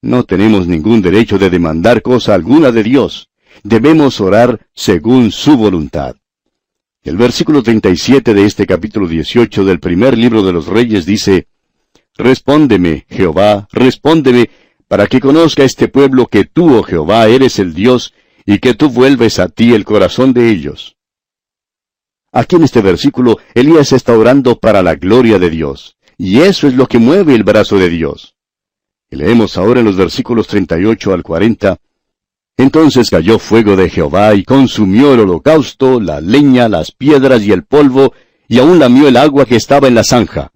No 0.01 0.25
tenemos 0.25 0.67
ningún 0.67 1.03
derecho 1.03 1.39
de 1.39 1.51
demandar 1.51 2.01
cosa 2.01 2.35
alguna 2.35 2.73
de 2.73 2.83
Dios. 2.83 3.29
Debemos 3.63 4.21
orar 4.23 4.67
según 4.75 5.31
su 5.31 5.57
voluntad. 5.57 6.17
El 7.03 7.19
versículo 7.19 7.63
37 7.63 8.33
de 8.33 8.47
este 8.47 8.67
capítulo 8.67 9.07
18 9.07 9.67
del 9.67 9.81
primer 9.81 10.17
libro 10.17 10.43
de 10.43 10.55
los 10.55 10.67
Reyes 10.67 11.05
dice, 11.05 11.47
Respóndeme, 12.17 13.05
Jehová, 13.11 13.69
respóndeme, 13.71 14.49
para 14.89 15.07
que 15.07 15.21
conozca 15.21 15.63
este 15.63 15.89
pueblo 15.89 16.27
que 16.27 16.47
tú, 16.47 16.75
oh 16.75 16.83
Jehová, 16.83 17.27
eres 17.29 17.59
el 17.59 17.75
Dios, 17.75 18.15
y 18.47 18.59
que 18.61 18.73
tú 18.73 18.89
vuelves 18.89 19.39
a 19.39 19.49
ti 19.49 19.75
el 19.75 19.85
corazón 19.85 20.33
de 20.33 20.51
ellos. 20.51 20.97
Aquí 22.33 22.57
en 22.57 22.65
este 22.65 22.81
versículo, 22.81 23.39
Elías 23.55 23.93
está 23.93 24.17
orando 24.17 24.59
para 24.59 24.83
la 24.83 24.95
gloria 24.95 25.39
de 25.39 25.51
Dios. 25.51 25.97
Y 26.17 26.41
eso 26.41 26.69
es 26.69 26.75
lo 26.75 26.87
que 26.87 26.99
mueve 26.99 27.35
el 27.35 27.45
brazo 27.45 27.79
de 27.79 27.89
Dios. 27.89 28.35
Leemos 29.11 29.57
ahora 29.57 29.81
en 29.81 29.87
los 29.87 29.97
versículos 29.97 30.47
38 30.47 31.13
al 31.13 31.23
40. 31.23 31.77
Entonces 32.57 33.11
cayó 33.11 33.39
fuego 33.39 33.77
de 33.77 33.91
Jehová 33.91 34.35
y 34.35 34.45
consumió 34.45 35.15
el 35.15 35.21
holocausto, 35.21 36.01
la 36.01 36.21
leña, 36.21 36.69
las 36.69 36.93
piedras 36.93 37.43
y 37.43 37.53
el 37.53 37.65
polvo, 37.65 38.13
y 38.49 38.59
aún 38.59 38.79
lamió 38.79 39.09
el 39.09 39.17
agua 39.17 39.45
que 39.45 39.57
estaba 39.57 39.89
en 39.89 39.95
la 39.95 40.05
zanja. 40.05 40.53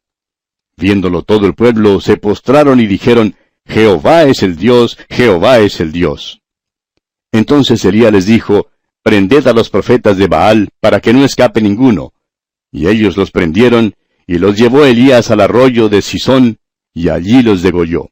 Viéndolo 0.77 1.23
todo 1.23 1.47
el 1.47 1.55
pueblo, 1.55 2.01
se 2.01 2.16
postraron 2.16 2.81
y 2.81 2.87
dijeron, 2.87 3.35
Jehová 3.66 4.25
es 4.25 4.42
el 4.42 4.57
Dios, 4.57 4.97
Jehová 5.11 5.59
es 5.59 5.81
el 5.81 5.90
Dios. 5.90 6.40
Entonces 7.33 7.85
Elías 7.85 8.12
les 8.12 8.27
dijo, 8.27 8.68
Prended 9.03 9.47
a 9.47 9.53
los 9.53 9.71
profetas 9.71 10.16
de 10.16 10.27
Baal, 10.27 10.68
para 10.81 11.01
que 11.01 11.12
no 11.12 11.25
escape 11.25 11.61
ninguno. 11.61 12.12
Y 12.71 12.88
ellos 12.88 13.16
los 13.16 13.31
prendieron, 13.31 13.94
y 14.29 14.37
los 14.38 14.59
llevó 14.59 14.85
Elías 14.85 15.31
al 15.31 15.41
arroyo 15.41 15.88
de 15.88 16.03
Sisón, 16.03 16.59
y 16.93 17.09
allí 17.09 17.43
los 17.43 17.62
degolló. 17.62 18.11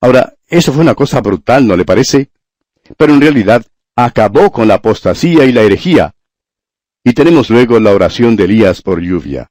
Ahora, 0.00 0.34
eso 0.48 0.72
fue 0.72 0.82
una 0.82 0.96
cosa 0.96 1.20
brutal, 1.20 1.64
¿no 1.64 1.76
le 1.76 1.84
parece? 1.84 2.30
Pero 2.96 3.14
en 3.14 3.20
realidad 3.20 3.64
acabó 3.94 4.50
con 4.50 4.66
la 4.66 4.74
apostasía 4.74 5.44
y 5.44 5.52
la 5.52 5.62
herejía. 5.62 6.16
Y 7.04 7.12
tenemos 7.12 7.50
luego 7.50 7.78
la 7.78 7.92
oración 7.92 8.34
de 8.34 8.44
Elías 8.44 8.82
por 8.82 9.00
lluvia. 9.00 9.48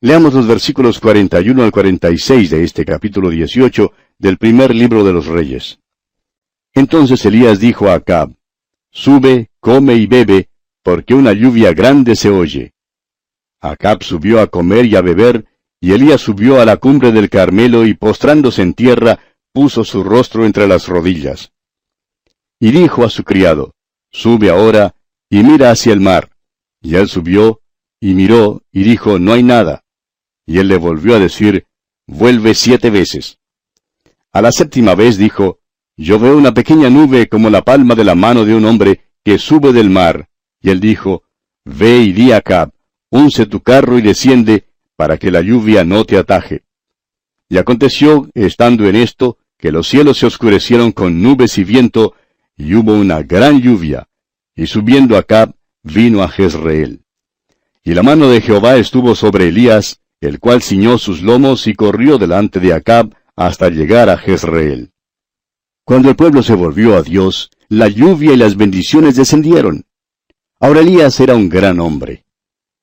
Leamos 0.00 0.34
los 0.34 0.48
versículos 0.48 0.98
41 0.98 1.62
al 1.62 1.70
46 1.70 2.50
de 2.50 2.64
este 2.64 2.84
capítulo 2.84 3.30
18 3.30 3.92
del 4.18 4.38
primer 4.38 4.74
libro 4.74 5.04
de 5.04 5.12
los 5.12 5.26
Reyes. 5.26 5.78
Entonces 6.74 7.24
Elías 7.24 7.60
dijo 7.60 7.88
a 7.88 7.94
Acab, 7.94 8.34
Sube, 8.90 9.50
come 9.60 9.94
y 9.94 10.06
bebe, 10.06 10.48
porque 10.82 11.14
una 11.14 11.32
lluvia 11.32 11.72
grande 11.72 12.16
se 12.16 12.30
oye. 12.30 12.72
Acab 13.60 14.02
subió 14.02 14.40
a 14.40 14.46
comer 14.46 14.86
y 14.86 14.96
a 14.96 15.02
beber, 15.02 15.44
y 15.80 15.92
Elías 15.92 16.20
subió 16.20 16.60
a 16.60 16.64
la 16.64 16.76
cumbre 16.76 17.12
del 17.12 17.28
Carmelo 17.28 17.86
y 17.86 17.94
postrándose 17.94 18.62
en 18.62 18.74
tierra, 18.74 19.18
puso 19.52 19.84
su 19.84 20.02
rostro 20.02 20.46
entre 20.46 20.66
las 20.66 20.88
rodillas. 20.88 21.52
Y 22.58 22.70
dijo 22.70 23.04
a 23.04 23.10
su 23.10 23.24
criado, 23.24 23.74
Sube 24.10 24.50
ahora 24.50 24.94
y 25.28 25.42
mira 25.42 25.70
hacia 25.70 25.92
el 25.92 26.00
mar. 26.00 26.30
Y 26.82 26.96
él 26.96 27.08
subió 27.08 27.60
y 28.00 28.14
miró 28.14 28.62
y 28.72 28.82
dijo, 28.82 29.18
No 29.18 29.32
hay 29.32 29.42
nada. 29.42 29.84
Y 30.46 30.58
él 30.58 30.68
le 30.68 30.76
volvió 30.76 31.16
a 31.16 31.18
decir, 31.18 31.66
Vuelve 32.06 32.54
siete 32.54 32.90
veces. 32.90 33.38
A 34.32 34.42
la 34.42 34.52
séptima 34.52 34.94
vez 34.94 35.16
dijo, 35.16 35.60
Yo 35.96 36.18
veo 36.18 36.36
una 36.36 36.52
pequeña 36.52 36.90
nube 36.90 37.28
como 37.28 37.50
la 37.50 37.62
palma 37.62 37.94
de 37.94 38.04
la 38.04 38.14
mano 38.14 38.44
de 38.44 38.54
un 38.54 38.64
hombre 38.64 39.00
que 39.24 39.38
sube 39.38 39.72
del 39.72 39.90
mar. 39.90 40.28
Y 40.60 40.70
él 40.70 40.80
dijo, 40.80 41.22
Ve 41.64 41.98
y 41.98 42.12
di 42.12 42.32
a 42.32 42.40
Cab, 42.40 42.72
unce 43.10 43.46
tu 43.46 43.60
carro 43.60 43.98
y 43.98 44.02
desciende, 44.02 44.64
para 44.96 45.18
que 45.18 45.30
la 45.30 45.40
lluvia 45.40 45.84
no 45.84 46.04
te 46.04 46.16
ataje. 46.16 46.62
Y 47.48 47.58
aconteció, 47.58 48.28
estando 48.34 48.88
en 48.88 48.96
esto, 48.96 49.38
que 49.58 49.72
los 49.72 49.88
cielos 49.88 50.18
se 50.18 50.26
oscurecieron 50.26 50.92
con 50.92 51.20
nubes 51.20 51.58
y 51.58 51.64
viento, 51.64 52.14
y 52.56 52.74
hubo 52.74 52.92
una 52.92 53.22
gran 53.22 53.60
lluvia, 53.60 54.08
y 54.54 54.66
subiendo 54.66 55.16
Acab, 55.16 55.54
vino 55.82 56.22
a 56.22 56.28
Jezreel. 56.28 57.02
Y 57.82 57.94
la 57.94 58.02
mano 58.02 58.28
de 58.28 58.40
Jehová 58.40 58.76
estuvo 58.76 59.14
sobre 59.14 59.48
Elías, 59.48 60.00
el 60.20 60.38
cual 60.38 60.62
ciñó 60.62 60.98
sus 60.98 61.22
lomos 61.22 61.66
y 61.66 61.74
corrió 61.74 62.18
delante 62.18 62.60
de 62.60 62.74
Acab 62.74 63.14
hasta 63.36 63.70
llegar 63.70 64.10
a 64.10 64.18
Jezreel. 64.18 64.92
Cuando 65.84 66.10
el 66.10 66.16
pueblo 66.16 66.42
se 66.42 66.54
volvió 66.54 66.94
a 66.94 67.02
Dios, 67.02 67.50
la 67.68 67.88
lluvia 67.88 68.34
y 68.34 68.36
las 68.36 68.56
bendiciones 68.56 69.16
descendieron. 69.16 69.86
Ahora 70.60 70.80
Elías 70.80 71.18
era 71.20 71.34
un 71.34 71.48
gran 71.48 71.80
hombre 71.80 72.26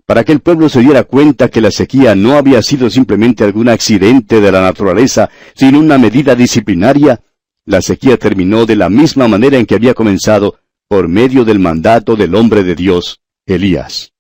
para 0.08 0.24
que 0.24 0.32
el 0.32 0.40
pueblo 0.40 0.70
se 0.70 0.80
diera 0.80 1.04
cuenta 1.04 1.50
que 1.50 1.60
la 1.60 1.70
sequía 1.70 2.16
no 2.16 2.38
había 2.38 2.62
sido 2.62 2.90
simplemente 2.90 3.44
algún 3.44 3.68
accidente 3.68 4.40
de 4.40 4.52
la 4.54 4.62
naturaleza, 4.62 5.30
sino 5.54 5.80
una 5.80 5.98
medida 5.98 6.34
disciplinaria, 6.34 7.22
la 7.66 7.82
sequía 7.82 8.16
terminó 8.16 8.66
de 8.66 8.78
la 8.78 8.90
misma 8.90 9.28
manera 9.28 9.58
en 9.58 9.66
que 9.66 9.76
había 9.76 9.94
comenzado, 9.94 10.60
por 10.88 11.10
medio 11.10 11.44
del 11.44 11.60
mandato 11.60 12.16
del 12.16 12.36
hombre 12.36 12.64
de 12.64 12.74
Dios, 12.74 13.20
Elías. 13.46 14.14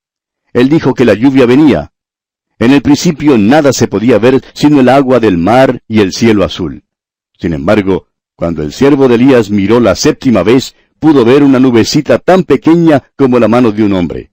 Él 0.51 0.67
dijo 0.67 0.93
que 0.93 1.05
la 1.05 1.13
lluvia 1.13 1.45
venía. 1.45 1.93
En 2.59 2.73
el 2.73 2.81
principio 2.81 3.37
nada 3.37 3.71
se 3.71 3.87
podía 3.87 4.19
ver 4.19 4.41
sino 4.53 4.81
el 4.81 4.89
agua 4.89 5.21
del 5.21 5.37
mar 5.37 5.81
y 5.87 6.01
el 6.01 6.11
cielo 6.11 6.43
azul. 6.43 6.83
Sin 7.39 7.53
embargo, 7.53 8.07
cuando 8.35 8.61
el 8.61 8.73
siervo 8.73 9.07
de 9.07 9.15
Elías 9.15 9.49
miró 9.49 9.79
la 9.79 9.95
séptima 9.95 10.43
vez, 10.43 10.75
pudo 10.99 11.23
ver 11.23 11.43
una 11.43 11.61
nubecita 11.61 12.19
tan 12.19 12.43
pequeña 12.43 13.03
como 13.15 13.39
la 13.39 13.47
mano 13.47 13.71
de 13.71 13.83
un 13.83 13.93
hombre. 13.93 14.31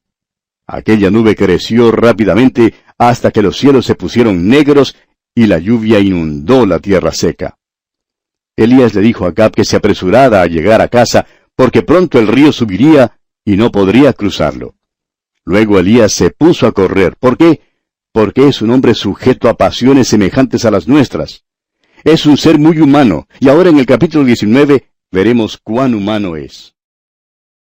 Aquella 0.66 1.10
nube 1.10 1.36
creció 1.36 1.90
rápidamente 1.90 2.74
hasta 2.98 3.30
que 3.30 3.42
los 3.42 3.56
cielos 3.56 3.86
se 3.86 3.94
pusieron 3.94 4.48
negros 4.48 4.96
y 5.34 5.46
la 5.46 5.58
lluvia 5.58 5.98
inundó 5.98 6.64
la 6.64 6.78
tierra 6.78 7.12
seca. 7.12 7.58
Elías 8.56 8.94
le 8.94 9.00
dijo 9.00 9.26
a 9.26 9.30
Acab 9.30 9.52
que 9.52 9.64
se 9.64 9.76
apresurara 9.76 10.42
a 10.42 10.46
llegar 10.46 10.80
a 10.80 10.88
casa, 10.88 11.26
porque 11.56 11.82
pronto 11.82 12.18
el 12.18 12.28
río 12.28 12.52
subiría 12.52 13.18
y 13.44 13.56
no 13.56 13.70
podría 13.70 14.12
cruzarlo. 14.12 14.76
Luego 15.44 15.78
Elías 15.78 16.12
se 16.12 16.30
puso 16.30 16.66
a 16.66 16.72
correr. 16.72 17.16
¿Por 17.18 17.36
qué? 17.36 17.60
Porque 18.12 18.48
es 18.48 18.62
un 18.62 18.70
hombre 18.70 18.94
sujeto 18.94 19.48
a 19.48 19.54
pasiones 19.54 20.08
semejantes 20.08 20.64
a 20.64 20.70
las 20.70 20.88
nuestras. 20.88 21.44
Es 22.04 22.26
un 22.26 22.36
ser 22.36 22.58
muy 22.58 22.78
humano, 22.78 23.26
y 23.40 23.48
ahora 23.48 23.70
en 23.70 23.78
el 23.78 23.86
capítulo 23.86 24.24
19 24.24 24.86
veremos 25.10 25.58
cuán 25.58 25.94
humano 25.94 26.36
es. 26.36 26.73